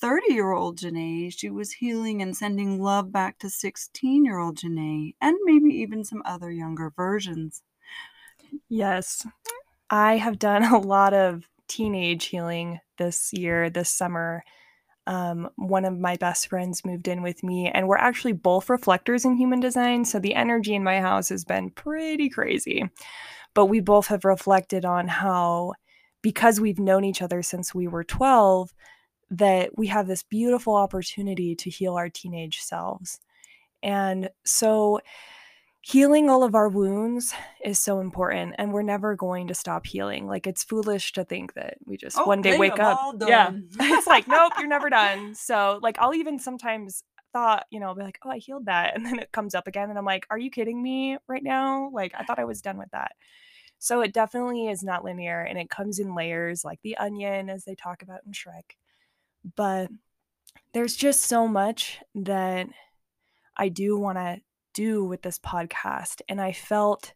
30 0.00 0.32
year 0.32 0.52
old 0.52 0.78
Janae, 0.78 1.32
she 1.36 1.50
was 1.50 1.72
healing 1.72 2.22
and 2.22 2.36
sending 2.36 2.80
love 2.80 3.12
back 3.12 3.38
to 3.40 3.50
16 3.50 4.24
year 4.24 4.38
old 4.38 4.56
Janae 4.58 5.14
and 5.20 5.36
maybe 5.44 5.70
even 5.70 6.04
some 6.04 6.22
other 6.24 6.50
younger 6.50 6.90
versions. 6.96 7.62
Yes. 8.68 9.26
I 9.90 10.16
have 10.16 10.38
done 10.38 10.64
a 10.72 10.78
lot 10.78 11.14
of 11.14 11.48
teenage 11.68 12.26
healing 12.26 12.80
this 12.98 13.32
year, 13.32 13.70
this 13.70 13.90
summer. 13.90 14.42
Um, 15.06 15.48
one 15.56 15.86
of 15.86 15.98
my 15.98 16.16
best 16.16 16.48
friends 16.48 16.84
moved 16.84 17.08
in 17.08 17.22
with 17.22 17.42
me, 17.42 17.70
and 17.72 17.88
we're 17.88 17.96
actually 17.96 18.32
both 18.32 18.68
reflectors 18.68 19.24
in 19.24 19.36
human 19.36 19.58
design. 19.58 20.04
So 20.04 20.18
the 20.18 20.34
energy 20.34 20.74
in 20.74 20.84
my 20.84 21.00
house 21.00 21.30
has 21.30 21.44
been 21.46 21.70
pretty 21.70 22.28
crazy. 22.28 22.84
But 23.54 23.66
we 23.66 23.80
both 23.80 24.08
have 24.08 24.26
reflected 24.26 24.84
on 24.84 25.08
how, 25.08 25.72
because 26.20 26.60
we've 26.60 26.78
known 26.78 27.04
each 27.04 27.22
other 27.22 27.42
since 27.42 27.74
we 27.74 27.88
were 27.88 28.04
12, 28.04 28.74
that 29.30 29.70
we 29.76 29.86
have 29.86 30.06
this 30.06 30.22
beautiful 30.22 30.74
opportunity 30.74 31.54
to 31.56 31.70
heal 31.70 31.94
our 31.94 32.10
teenage 32.10 32.58
selves. 32.58 33.18
And 33.82 34.28
so, 34.44 35.00
healing 35.88 36.28
all 36.28 36.44
of 36.44 36.54
our 36.54 36.68
wounds 36.68 37.32
is 37.64 37.78
so 37.78 38.00
important 38.00 38.54
and 38.58 38.74
we're 38.74 38.82
never 38.82 39.16
going 39.16 39.48
to 39.48 39.54
stop 39.54 39.86
healing 39.86 40.26
like 40.26 40.46
it's 40.46 40.62
foolish 40.62 41.12
to 41.12 41.24
think 41.24 41.54
that 41.54 41.78
we 41.86 41.96
just 41.96 42.18
Oh, 42.18 42.26
one 42.26 42.42
day 42.42 42.58
wake 42.58 42.78
up 42.78 43.14
yeah 43.26 43.52
it's 43.80 44.06
like 44.06 44.28
nope 44.28 44.52
you're 44.58 44.68
never 44.68 44.90
done. 44.90 45.34
So 45.34 45.78
like 45.82 45.98
i'll 45.98 46.14
even 46.14 46.38
sometimes 46.38 47.02
thought 47.32 47.64
you 47.70 47.80
know 47.80 47.94
be 47.94 48.02
like 48.02 48.18
oh 48.22 48.30
i 48.30 48.36
healed 48.36 48.66
that 48.66 48.94
and 48.96 49.06
then 49.06 49.18
it 49.18 49.32
comes 49.32 49.54
up 49.54 49.66
again 49.66 49.88
and 49.88 49.98
i'm 49.98 50.04
like 50.04 50.26
are 50.28 50.38
you 50.38 50.50
kidding 50.50 50.82
me 50.82 51.16
right 51.26 51.42
now? 51.42 51.90
Like 51.90 52.12
i 52.18 52.22
thought 52.24 52.38
i 52.38 52.44
was 52.44 52.60
done 52.60 52.76
with 52.76 52.90
that. 52.92 53.12
So 53.78 54.02
it 54.02 54.12
definitely 54.12 54.66
is 54.68 54.82
not 54.82 55.04
linear 55.04 55.40
and 55.40 55.58
it 55.58 55.70
comes 55.70 55.98
in 55.98 56.14
layers 56.14 56.64
like 56.64 56.80
the 56.82 56.98
onion 56.98 57.48
as 57.48 57.64
they 57.64 57.74
talk 57.74 58.02
about 58.02 58.20
in 58.26 58.32
shrek 58.32 58.76
but 59.56 59.88
there's 60.74 60.96
just 60.96 61.22
so 61.22 61.48
much 61.48 62.00
that 62.14 62.66
i 63.56 63.68
do 63.68 63.96
want 63.96 64.18
to 64.18 64.40
do 64.74 65.04
with 65.04 65.22
this 65.22 65.38
podcast. 65.38 66.20
And 66.28 66.40
I 66.40 66.52
felt, 66.52 67.12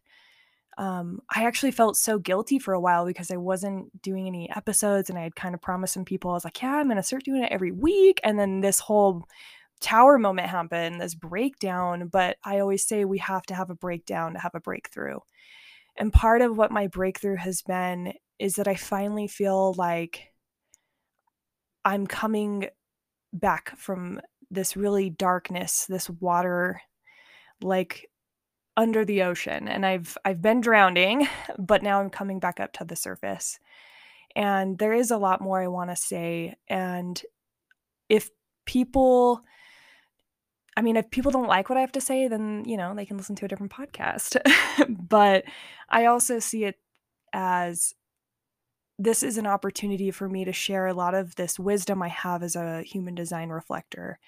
um, 0.77 1.19
I 1.33 1.45
actually 1.45 1.71
felt 1.71 1.97
so 1.97 2.19
guilty 2.19 2.59
for 2.59 2.73
a 2.73 2.79
while 2.79 3.05
because 3.05 3.31
I 3.31 3.37
wasn't 3.37 4.01
doing 4.01 4.27
any 4.27 4.49
episodes 4.49 5.09
and 5.09 5.17
I 5.17 5.23
had 5.23 5.35
kind 5.35 5.53
of 5.55 5.61
promised 5.61 5.93
some 5.93 6.05
people, 6.05 6.31
I 6.31 6.35
was 6.35 6.45
like, 6.45 6.61
yeah, 6.61 6.75
I'm 6.75 6.87
going 6.87 6.97
to 6.97 7.03
start 7.03 7.23
doing 7.23 7.43
it 7.43 7.51
every 7.51 7.71
week. 7.71 8.19
And 8.23 8.39
then 8.39 8.61
this 8.61 8.79
whole 8.79 9.27
tower 9.81 10.17
moment 10.17 10.49
happened, 10.49 11.01
this 11.01 11.15
breakdown. 11.15 12.07
But 12.07 12.37
I 12.43 12.59
always 12.59 12.85
say 12.85 13.05
we 13.05 13.19
have 13.19 13.43
to 13.43 13.55
have 13.55 13.69
a 13.69 13.75
breakdown 13.75 14.33
to 14.33 14.39
have 14.39 14.55
a 14.55 14.59
breakthrough. 14.59 15.19
And 15.97 16.11
part 16.11 16.41
of 16.41 16.57
what 16.57 16.71
my 16.71 16.87
breakthrough 16.87 17.35
has 17.35 17.61
been 17.61 18.13
is 18.39 18.55
that 18.55 18.67
I 18.67 18.75
finally 18.75 19.27
feel 19.27 19.73
like 19.73 20.33
I'm 21.85 22.07
coming 22.07 22.67
back 23.31 23.77
from 23.77 24.21
this 24.49 24.75
really 24.77 25.09
darkness, 25.09 25.85
this 25.85 26.09
water 26.09 26.81
like 27.63 28.09
under 28.75 29.05
the 29.05 29.23
ocean 29.23 29.67
and 29.67 29.85
I've 29.85 30.17
I've 30.25 30.41
been 30.41 30.61
drowning, 30.61 31.27
but 31.59 31.83
now 31.83 31.99
I'm 31.99 32.09
coming 32.09 32.39
back 32.39 32.59
up 32.59 32.73
to 32.73 32.85
the 32.85 32.95
surface. 32.95 33.59
And 34.35 34.79
there 34.79 34.93
is 34.93 35.11
a 35.11 35.17
lot 35.17 35.41
more 35.41 35.61
I 35.61 35.67
want 35.67 35.91
to 35.91 35.95
say 35.95 36.55
and 36.67 37.21
if 38.09 38.29
people 38.65 39.43
I 40.75 40.81
mean, 40.81 40.97
if 40.97 41.11
people 41.11 41.31
don't 41.31 41.47
like 41.47 41.69
what 41.69 41.77
I 41.77 41.81
have 41.81 41.91
to 41.91 42.01
say, 42.01 42.27
then, 42.27 42.63
you 42.65 42.77
know, 42.77 42.95
they 42.95 43.05
can 43.05 43.17
listen 43.17 43.35
to 43.35 43.45
a 43.45 43.47
different 43.47 43.71
podcast. 43.71 44.37
but 45.07 45.45
I 45.87 46.05
also 46.05 46.39
see 46.39 46.63
it 46.63 46.79
as 47.31 47.93
this 48.97 49.23
is 49.23 49.37
an 49.37 49.47
opportunity 49.47 50.11
for 50.11 50.27
me 50.27 50.45
to 50.45 50.53
share 50.53 50.87
a 50.87 50.93
lot 50.93 51.13
of 51.13 51.35
this 51.35 51.59
wisdom 51.59 52.01
I 52.01 52.07
have 52.07 52.43
as 52.43 52.55
a 52.55 52.81
human 52.81 53.15
design 53.15 53.49
reflector, 53.49 54.19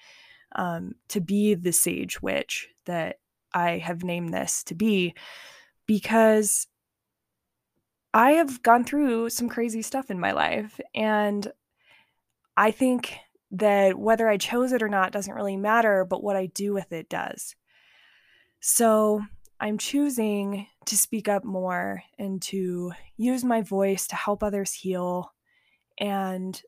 um, 0.54 0.94
to 1.08 1.20
be 1.20 1.54
the 1.54 1.72
sage 1.72 2.22
witch 2.22 2.68
that 2.84 3.16
I 3.56 3.78
have 3.78 4.04
named 4.04 4.34
this 4.34 4.62
to 4.64 4.74
be 4.74 5.14
because 5.86 6.66
I 8.12 8.32
have 8.32 8.62
gone 8.62 8.84
through 8.84 9.30
some 9.30 9.48
crazy 9.48 9.80
stuff 9.80 10.10
in 10.10 10.20
my 10.20 10.32
life. 10.32 10.78
And 10.94 11.50
I 12.54 12.70
think 12.70 13.16
that 13.52 13.98
whether 13.98 14.28
I 14.28 14.36
chose 14.36 14.72
it 14.72 14.82
or 14.82 14.90
not 14.90 15.10
doesn't 15.10 15.34
really 15.34 15.56
matter, 15.56 16.04
but 16.04 16.22
what 16.22 16.36
I 16.36 16.46
do 16.46 16.74
with 16.74 16.92
it 16.92 17.08
does. 17.08 17.56
So 18.60 19.22
I'm 19.58 19.78
choosing 19.78 20.66
to 20.84 20.98
speak 20.98 21.26
up 21.26 21.42
more 21.42 22.02
and 22.18 22.42
to 22.42 22.92
use 23.16 23.42
my 23.42 23.62
voice 23.62 24.06
to 24.08 24.16
help 24.16 24.42
others 24.42 24.74
heal. 24.74 25.32
And 25.98 26.60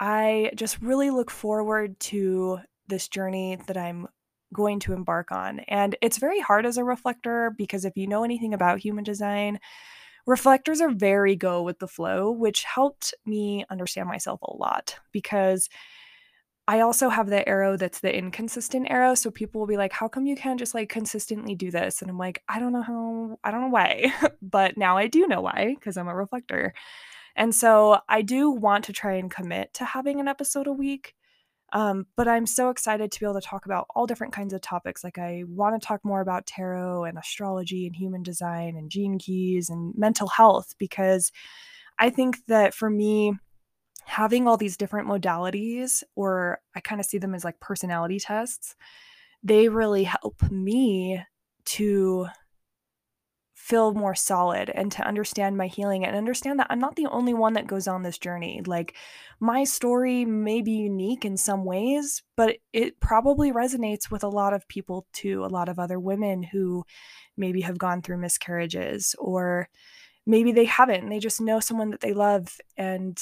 I 0.00 0.50
just 0.56 0.82
really 0.82 1.10
look 1.10 1.30
forward 1.30 2.00
to 2.00 2.58
this 2.88 3.06
journey 3.06 3.58
that 3.68 3.76
I'm 3.76 4.08
going 4.52 4.80
to 4.80 4.92
embark 4.92 5.32
on. 5.32 5.60
And 5.60 5.96
it's 6.02 6.18
very 6.18 6.40
hard 6.40 6.66
as 6.66 6.76
a 6.76 6.84
reflector 6.84 7.54
because 7.56 7.84
if 7.84 7.96
you 7.96 8.06
know 8.06 8.24
anything 8.24 8.54
about 8.54 8.80
human 8.80 9.04
design, 9.04 9.58
reflectors 10.26 10.80
are 10.80 10.90
very 10.90 11.36
go 11.36 11.62
with 11.62 11.78
the 11.78 11.88
flow, 11.88 12.30
which 12.30 12.64
helped 12.64 13.14
me 13.26 13.64
understand 13.70 14.08
myself 14.08 14.40
a 14.42 14.56
lot 14.56 14.98
because 15.12 15.68
I 16.68 16.80
also 16.80 17.08
have 17.08 17.28
the 17.28 17.46
arrow 17.48 17.76
that's 17.76 18.00
the 18.00 18.16
inconsistent 18.16 18.88
arrow. 18.88 19.14
So 19.14 19.30
people 19.30 19.60
will 19.60 19.66
be 19.66 19.76
like, 19.76 19.92
how 19.92 20.06
come 20.06 20.26
you 20.26 20.36
can't 20.36 20.60
just 20.60 20.74
like 20.74 20.88
consistently 20.88 21.54
do 21.56 21.70
this? 21.72 22.00
And 22.00 22.10
I'm 22.10 22.18
like, 22.18 22.42
I 22.48 22.60
don't 22.60 22.72
know 22.72 22.82
how, 22.82 23.38
I 23.42 23.50
don't 23.50 23.62
know 23.62 23.68
why. 23.68 24.12
but 24.42 24.76
now 24.76 24.96
I 24.96 25.08
do 25.08 25.26
know 25.26 25.40
why 25.40 25.74
because 25.78 25.96
I'm 25.96 26.08
a 26.08 26.14
reflector. 26.14 26.72
And 27.34 27.54
so 27.54 27.98
I 28.08 28.22
do 28.22 28.50
want 28.50 28.84
to 28.84 28.92
try 28.92 29.14
and 29.14 29.30
commit 29.30 29.74
to 29.74 29.84
having 29.84 30.20
an 30.20 30.28
episode 30.28 30.66
a 30.66 30.72
week. 30.72 31.14
Um, 31.72 32.06
but 32.16 32.28
I'm 32.28 32.46
so 32.46 32.68
excited 32.68 33.10
to 33.10 33.20
be 33.20 33.24
able 33.24 33.40
to 33.40 33.46
talk 33.46 33.64
about 33.64 33.86
all 33.94 34.06
different 34.06 34.32
kinds 34.32 34.52
of 34.52 34.60
topics. 34.60 35.02
Like, 35.02 35.18
I 35.18 35.44
want 35.48 35.80
to 35.80 35.86
talk 35.86 36.04
more 36.04 36.20
about 36.20 36.46
tarot 36.46 37.04
and 37.04 37.18
astrology 37.18 37.86
and 37.86 37.96
human 37.96 38.22
design 38.22 38.76
and 38.76 38.90
gene 38.90 39.18
keys 39.18 39.70
and 39.70 39.94
mental 39.96 40.28
health 40.28 40.74
because 40.78 41.32
I 41.98 42.10
think 42.10 42.44
that 42.46 42.74
for 42.74 42.90
me, 42.90 43.34
having 44.04 44.46
all 44.46 44.56
these 44.56 44.76
different 44.76 45.08
modalities, 45.08 46.02
or 46.14 46.60
I 46.74 46.80
kind 46.80 47.00
of 47.00 47.06
see 47.06 47.18
them 47.18 47.34
as 47.34 47.44
like 47.44 47.60
personality 47.60 48.18
tests, 48.18 48.74
they 49.42 49.68
really 49.68 50.04
help 50.04 50.42
me 50.50 51.22
to 51.64 52.26
feel 53.62 53.94
more 53.94 54.14
solid 54.14 54.68
and 54.70 54.90
to 54.90 55.06
understand 55.06 55.56
my 55.56 55.68
healing 55.68 56.04
and 56.04 56.16
understand 56.16 56.58
that 56.58 56.66
I'm 56.68 56.80
not 56.80 56.96
the 56.96 57.06
only 57.06 57.32
one 57.32 57.52
that 57.52 57.68
goes 57.68 57.86
on 57.86 58.02
this 58.02 58.18
journey. 58.18 58.60
Like, 58.66 58.96
my 59.38 59.62
story 59.62 60.24
may 60.24 60.62
be 60.62 60.72
unique 60.72 61.24
in 61.24 61.36
some 61.36 61.64
ways, 61.64 62.24
but 62.36 62.56
it 62.72 62.98
probably 62.98 63.52
resonates 63.52 64.10
with 64.10 64.24
a 64.24 64.28
lot 64.28 64.52
of 64.52 64.66
people 64.66 65.06
too, 65.12 65.44
a 65.44 65.46
lot 65.46 65.68
of 65.68 65.78
other 65.78 66.00
women 66.00 66.42
who 66.42 66.82
maybe 67.36 67.60
have 67.60 67.78
gone 67.78 68.02
through 68.02 68.18
miscarriages 68.18 69.14
or 69.16 69.68
maybe 70.26 70.50
they 70.50 70.64
haven't. 70.64 71.08
They 71.08 71.20
just 71.20 71.40
know 71.40 71.60
someone 71.60 71.90
that 71.90 72.00
they 72.00 72.14
love 72.14 72.58
and 72.76 73.16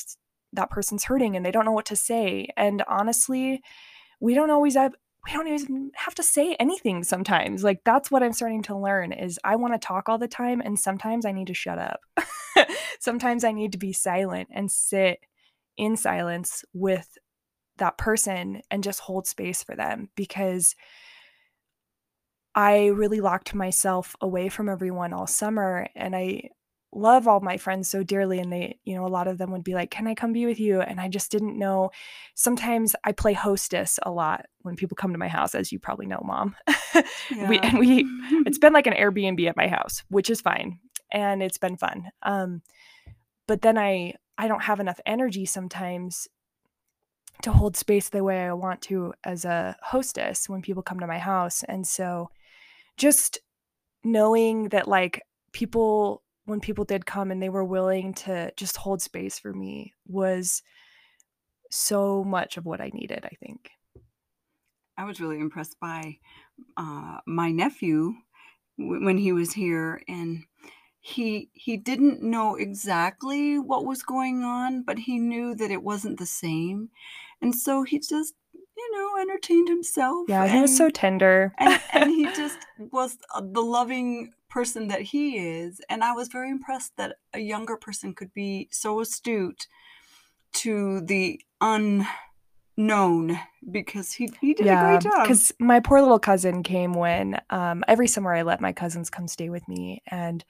that 0.55 0.71
person's 0.71 1.05
hurting 1.05 1.37
and 1.37 1.45
they 1.45 1.51
don't 1.51 1.67
know 1.67 1.73
what 1.73 1.85
to 1.87 1.97
say. 1.97 2.49
And 2.57 2.83
honestly, 2.89 3.61
we 4.21 4.33
don't 4.33 4.51
always 4.51 4.75
have 4.75 4.95
we 5.25 5.33
don't 5.33 5.49
even 5.49 5.91
have 5.95 6.15
to 6.15 6.23
say 6.23 6.55
anything 6.59 7.05
sometimes. 7.05 7.63
Like 7.63 7.83
that's 7.85 8.11
what 8.11 8.23
I'm 8.23 8.33
starting 8.33 8.63
to 8.65 8.77
learn 8.77 9.13
is 9.13 9.39
I 9.45 9.57
want 9.57 9.75
to 9.75 9.79
talk 9.79 10.09
all 10.09 10.19
the 10.19 10.29
time 10.29 10.61
and 10.61 10.79
sometimes 10.79 11.27
I 11.27 11.33
need 11.33 11.49
to 11.49 11.55
shut 11.55 11.79
up. 11.79 12.01
sometimes 13.01 13.45
I 13.45 13.53
need 13.53 13.73
to 13.73 13.79
be 13.79 13.93
silent 13.93 14.49
and 14.53 14.71
sit 14.71 15.21
in 15.77 15.97
silence 15.97 16.65
with 16.73 17.19
that 17.77 17.99
person 17.99 18.63
and 18.71 18.85
just 18.85 19.01
hold 19.01 19.27
space 19.27 19.63
for 19.63 19.75
them 19.75 20.09
because 20.15 20.75
I 22.55 22.87
really 22.87 23.21
locked 23.21 23.55
myself 23.55 24.17
away 24.21 24.49
from 24.49 24.69
everyone 24.69 25.13
all 25.13 25.27
summer 25.27 25.89
and 25.95 26.17
I 26.17 26.51
love 26.93 27.29
all 27.29 27.41
my 27.41 27.57
friends 27.57 27.89
so 27.89 28.03
dearly 28.03 28.41
and 28.41 28.53
they 28.53 28.77
you 28.85 28.95
know 28.95 29.07
a 29.07 29.09
lot 29.09 29.29
of 29.29 29.39
them 29.39 29.53
would 29.53 29.63
be 29.63 29.75
like 29.75 29.91
can 29.91 30.09
i 30.09 30.15
come 30.15 30.33
be 30.33 30.47
with 30.47 30.59
you 30.59 30.81
and 30.81 31.01
i 31.01 31.09
just 31.09 31.31
didn't 31.31 31.59
know 31.59 31.91
sometimes 32.35 32.97
i 33.05 33.13
play 33.13 33.33
hostess 33.33 33.99
a 34.03 34.11
lot 34.11 34.47
when 34.63 34.75
people 34.75 34.97
come 34.97 35.13
to 35.13 35.19
my 35.19 35.29
house 35.29 35.55
as 35.55 35.71
you 35.71 35.79
probably 35.79 36.07
know 36.07 36.21
mom 36.25 36.55
yeah. 37.31 37.49
we 37.49 37.59
and 37.61 37.79
we 37.79 38.05
it's 38.45 38.59
been 38.61 38.73
like 38.73 38.89
an 38.89 38.95
airbnb 38.95 39.49
at 39.49 39.57
my 39.57 39.69
house 39.69 40.03
which 40.09 40.29
is 40.29 40.41
fine 40.41 40.79
and 41.13 41.43
it's 41.43 41.59
been 41.59 41.77
fun 41.77 42.11
um 42.23 42.61
but 43.47 43.63
then 43.63 43.79
i 43.79 44.13
i 44.37 44.49
don't 44.49 44.65
have 44.65 44.81
enough 44.81 45.01
energy 45.07 45.47
sometimes 45.47 46.27
to 47.43 47.53
hold 47.53 47.77
space 47.77 48.09
the 48.09 48.25
way 48.25 48.47
i 48.47 48.53
want 48.53 48.83
to 48.83 49.15
as 49.23 49.45
a 49.45 49.77
hostess 49.81 50.49
when 50.49 50.61
people 50.61 50.83
come 50.83 50.99
to 50.99 51.07
my 51.07 51.19
house 51.19 51.63
and 51.69 51.87
so 51.87 52.29
just 52.97 53.39
knowing 54.03 54.71
that 54.71 54.89
like 54.89 55.23
people 55.53 56.23
when 56.51 56.61
people 56.61 56.85
did 56.85 57.07
come 57.07 57.31
and 57.31 57.41
they 57.41 57.49
were 57.49 57.65
willing 57.65 58.13
to 58.13 58.53
just 58.57 58.77
hold 58.77 59.01
space 59.01 59.39
for 59.39 59.53
me 59.53 59.95
was 60.07 60.63
so 61.71 62.25
much 62.25 62.57
of 62.57 62.67
what 62.67 62.81
I 62.81 62.91
needed, 62.93 63.25
I 63.25 63.37
think. 63.43 63.71
I 64.99 65.05
was 65.05 65.21
really 65.21 65.39
impressed 65.39 65.79
by 65.81 66.19
uh, 66.77 67.19
my 67.27 67.53
nephew 67.53 68.15
when 68.77 69.17
he 69.17 69.33
was 69.33 69.53
here, 69.53 70.03
and 70.09 70.45
he 71.01 71.49
he 71.55 71.77
didn't 71.77 72.23
know 72.23 72.57
exactly 72.57 73.59
what 73.59 73.87
was 73.87 74.03
going 74.03 74.43
on, 74.43 74.83
but 74.83 74.99
he 74.99 75.19
knew 75.19 75.55
that 75.55 75.71
it 75.71 75.83
wasn't 75.83 76.19
the 76.19 76.27
same, 76.27 76.91
and 77.41 77.55
so 77.55 77.83
he 77.83 77.99
just 77.99 78.35
you 78.81 78.99
know 78.99 79.21
entertained 79.21 79.69
himself. 79.69 80.27
Yeah, 80.29 80.47
he 80.47 80.61
was 80.61 80.77
so 80.77 80.89
tender, 80.91 81.53
and, 81.59 81.81
and 81.93 82.11
he 82.11 82.25
just 82.37 82.59
was 82.79 83.19
uh, 83.35 83.43
the 83.45 83.61
loving 83.61 84.33
person 84.49 84.89
that 84.89 85.03
he 85.03 85.39
is. 85.39 85.81
And 85.89 86.05
I 86.05 86.13
was 86.13 86.29
very 86.29 86.51
impressed 86.51 86.97
that 86.97 87.17
a 87.33 87.39
younger 87.39 87.77
person 87.77 88.15
could 88.15 88.35
be 88.35 88.69
so 88.71 89.01
astute 89.01 89.67
to 90.53 91.01
the 91.01 91.41
unknown 91.61 93.39
because 93.71 94.13
he, 94.13 94.29
he 94.41 94.53
did 94.53 94.67
yeah, 94.67 94.97
a 94.97 94.99
great 95.01 95.13
job. 95.13 95.23
Because 95.23 95.53
my 95.59 95.81
poor 95.81 96.01
little 96.01 96.19
cousin 96.19 96.63
came 96.63 96.93
when 96.93 97.41
um, 97.51 97.85
every 97.87 98.09
summer 98.09 98.35
I 98.35 98.43
let 98.43 98.61
my 98.61 98.73
cousins 98.73 99.09
come 99.09 99.29
stay 99.29 99.49
with 99.49 99.67
me. 99.69 100.03
And 100.09 100.45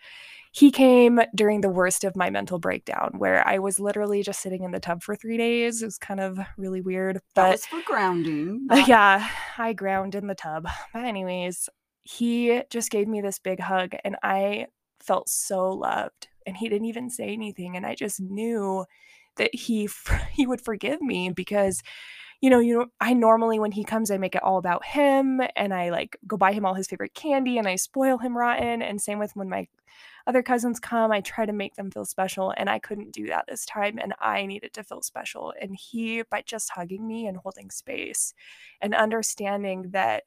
he 0.53 0.71
came 0.71 1.21
during 1.35 1.61
the 1.61 1.69
worst 1.69 2.03
of 2.03 2.17
my 2.17 2.29
mental 2.29 2.59
breakdown 2.59 3.13
where 3.19 3.47
I 3.47 3.59
was 3.59 3.79
literally 3.79 4.23
just 4.23 4.41
sitting 4.41 4.65
in 4.65 4.73
the 4.73 4.81
tub 4.81 5.03
for 5.03 5.15
three 5.15 5.37
days. 5.37 5.83
It 5.83 5.87
was 5.87 5.99
kind 5.99 6.19
of 6.19 6.39
really 6.57 6.81
weird. 6.81 7.21
But 7.35 7.43
that 7.43 7.51
was 7.53 7.67
for 7.67 7.83
grounding. 7.85 8.67
Uh, 8.69 8.85
yeah, 8.87 9.29
I 9.59 9.73
ground 9.73 10.15
in 10.15 10.27
the 10.27 10.35
tub. 10.35 10.67
But 10.93 11.05
anyways, 11.05 11.69
he 12.03 12.63
just 12.69 12.91
gave 12.91 13.07
me 13.07 13.21
this 13.21 13.39
big 13.39 13.61
hug 13.61 13.93
and 14.05 14.17
I 14.23 14.67
felt 14.99 15.29
so 15.29 15.71
loved 15.71 16.29
and 16.47 16.57
he 16.57 16.69
didn't 16.69 16.89
even 16.89 17.11
say 17.11 17.33
anything 17.33 17.77
and 17.77 17.87
I 17.87 17.95
just 17.95 18.21
knew 18.21 18.85
that 19.37 19.55
he 19.55 19.89
he 20.33 20.47
would 20.47 20.61
forgive 20.61 21.01
me 21.01 21.31
because 21.31 21.83
you 22.41 22.51
know, 22.51 22.59
you 22.59 22.79
know, 22.79 22.87
I 23.01 23.13
normally 23.13 23.59
when 23.59 23.73
he 23.73 23.85
comes 23.85 24.11
I 24.11 24.17
make 24.17 24.35
it 24.35 24.43
all 24.43 24.59
about 24.59 24.85
him 24.85 25.41
and 25.57 25.75
I 25.75 25.91
like 25.91 26.17
go 26.27 26.37
buy 26.37 26.53
him 26.53 26.65
all 26.65 26.75
his 26.75 26.87
favorite 26.87 27.15
candy 27.15 27.59
and 27.59 27.69
I 27.69 27.77
spoil 27.77 28.19
him 28.19 28.37
rotten 28.37 28.83
and 28.83 29.01
same 29.01 29.19
with 29.19 29.37
when 29.37 29.49
my 29.49 29.69
other 30.27 30.43
cousins 30.43 30.79
come, 30.79 31.11
I 31.13 31.21
try 31.21 31.45
to 31.45 31.53
make 31.53 31.77
them 31.77 31.91
feel 31.91 32.05
special 32.05 32.53
and 32.57 32.71
I 32.71 32.79
couldn't 32.79 33.13
do 33.13 33.27
that 33.27 33.47
this 33.49 33.65
time 33.67 33.99
and 33.99 34.15
I 34.21 34.47
needed 34.47 34.73
to 34.75 34.85
feel 34.85 35.03
special 35.03 35.53
and 35.61 35.77
he 35.77 36.23
by 36.23 36.43
just 36.43 36.71
hugging 36.71 37.07
me 37.07 37.27
and 37.27 37.37
holding 37.37 37.71
space 37.71 38.33
and 38.81 38.95
understanding 38.95 39.91
that 39.91 40.25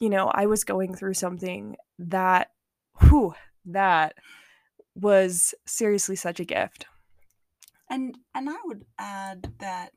you 0.00 0.10
know, 0.10 0.30
I 0.32 0.46
was 0.46 0.64
going 0.64 0.94
through 0.94 1.14
something 1.14 1.76
that, 1.98 2.52
whew, 3.00 3.34
that 3.66 4.14
was 4.94 5.54
seriously 5.66 6.16
such 6.16 6.40
a 6.40 6.44
gift. 6.44 6.86
And 7.90 8.16
and 8.34 8.50
I 8.50 8.56
would 8.64 8.84
add 8.98 9.52
that 9.60 9.92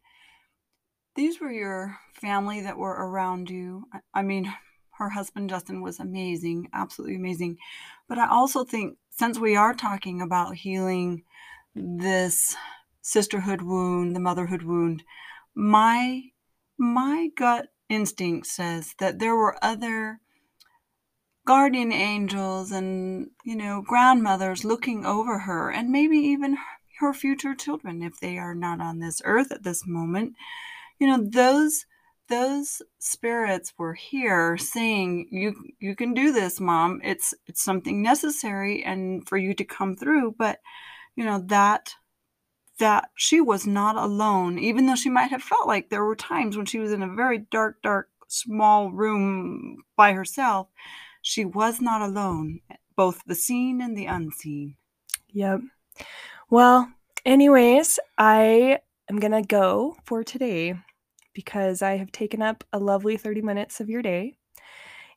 these 1.16 1.40
were 1.40 1.52
your 1.52 1.98
family 2.14 2.62
that 2.62 2.78
were 2.78 2.92
around 2.92 3.50
you. 3.50 3.86
I 4.14 4.22
mean, 4.22 4.54
her 4.98 5.10
husband 5.10 5.50
Justin 5.50 5.82
was 5.82 6.00
amazing, 6.00 6.70
absolutely 6.74 7.16
amazing. 7.16 7.58
But 8.08 8.18
I 8.18 8.30
also 8.30 8.64
think 8.64 8.98
since 9.10 9.40
we 9.40 9.56
are 9.56 9.74
talking 9.74 10.22
about 10.22 10.56
healing 10.56 11.24
this 11.76 12.56
sisterhood 13.02 13.62
wound, 13.62 14.16
the 14.16 14.20
motherhood 14.20 14.64
wound, 14.64 15.04
my 15.56 16.24
my 16.78 17.30
gut 17.36 17.68
instinct 17.90 18.48
says 18.48 18.96
that 19.00 19.20
there 19.20 19.36
were 19.36 19.58
other 19.62 20.20
guardian 21.46 21.92
angels 21.92 22.72
and, 22.72 23.30
you 23.44 23.56
know, 23.56 23.84
grandmothers 23.86 24.64
looking 24.64 25.06
over 25.06 25.40
her 25.40 25.70
and 25.70 25.90
maybe 25.90 26.18
even 26.18 26.58
her 27.00 27.14
future 27.14 27.56
children 27.56 28.02
if 28.02 28.20
they 28.20 28.38
are 28.38 28.56
not 28.56 28.80
on 28.80 29.00
this 29.00 29.22
earth 29.26 29.52
at 29.52 29.64
this 29.64 29.86
moment. 29.86 30.34
You 31.02 31.08
know, 31.08 31.22
those 31.22 31.86
those 32.30 32.82
spirits 33.00 33.74
were 33.78 33.94
here 33.94 34.58
saying 34.58 35.28
you 35.32 35.54
you 35.80 35.98
can 35.98 36.14
do 36.14 36.32
this 36.32 36.62
mom 36.62 37.02
it's 37.04 37.34
it's 37.46 37.62
something 37.62 38.02
necessary 38.02 38.86
and 38.86 39.28
for 39.28 39.38
you 39.38 39.54
to 39.54 39.66
come 39.66 39.98
through 39.98 40.34
but 40.38 40.60
you 41.18 41.26
know 41.26 41.44
that 41.48 41.94
that 42.82 43.10
she 43.16 43.40
was 43.40 43.68
not 43.68 43.96
alone, 43.96 44.58
even 44.58 44.88
though 44.88 44.96
she 44.96 45.10
might 45.10 45.30
have 45.30 45.44
felt 45.44 45.68
like 45.68 45.90
there 45.90 46.04
were 46.04 46.16
times 46.16 46.58
when 46.58 46.66
she 46.66 46.80
was 46.80 46.92
in 46.92 47.04
a 47.04 47.16
very 47.16 47.38
dark, 47.38 47.80
dark, 47.84 48.10
small 48.28 48.92
room 48.92 49.84
by 49.96 50.14
herself. 50.14 50.68
She 51.22 51.46
was 51.46 51.80
not 51.80 52.02
alone, 52.02 52.60
both 52.96 53.22
the 53.28 53.36
seen 53.36 53.82
and 53.82 53.96
the 53.96 54.08
unseen. 54.08 54.76
Yep. 55.32 55.62
Well, 56.50 56.92
anyways, 57.24 58.00
I 58.18 58.80
am 59.08 59.20
going 59.20 59.32
to 59.32 59.44
go 59.44 59.96
for 60.04 60.24
today 60.24 60.74
because 61.34 61.82
I 61.82 61.98
have 61.98 62.12
taken 62.12 62.42
up 62.42 62.64
a 62.74 62.80
lovely 62.80 63.18
30 63.18 63.42
minutes 63.42 63.80
of 63.80 63.90
your 63.90 64.02
day. 64.02 64.36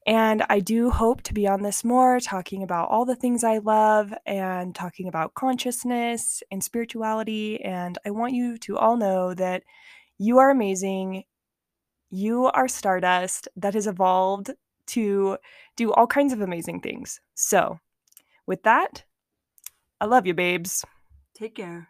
And 0.06 0.44
I 0.50 0.60
do 0.60 0.90
hope 0.90 1.22
to 1.22 1.34
be 1.34 1.46
on 1.48 1.62
this 1.62 1.82
more, 1.82 2.20
talking 2.20 2.62
about 2.62 2.90
all 2.90 3.06
the 3.06 3.16
things 3.16 3.42
I 3.42 3.58
love 3.58 4.12
and 4.26 4.74
talking 4.74 5.08
about 5.08 5.32
consciousness 5.32 6.42
and 6.50 6.62
spirituality. 6.62 7.62
And 7.62 7.96
I 8.04 8.10
want 8.10 8.34
you 8.34 8.58
to 8.58 8.76
all 8.76 8.96
know 8.96 9.32
that 9.34 9.62
you 10.18 10.38
are 10.38 10.50
amazing. 10.50 11.24
You 12.10 12.46
are 12.46 12.68
stardust 12.68 13.48
that 13.56 13.72
has 13.74 13.86
evolved 13.86 14.50
to 14.88 15.38
do 15.76 15.92
all 15.92 16.06
kinds 16.06 16.34
of 16.34 16.42
amazing 16.42 16.80
things. 16.80 17.20
So, 17.34 17.80
with 18.46 18.62
that, 18.64 19.04
I 20.00 20.04
love 20.04 20.26
you, 20.26 20.34
babes. 20.34 20.84
Take 21.34 21.54
care. 21.54 21.88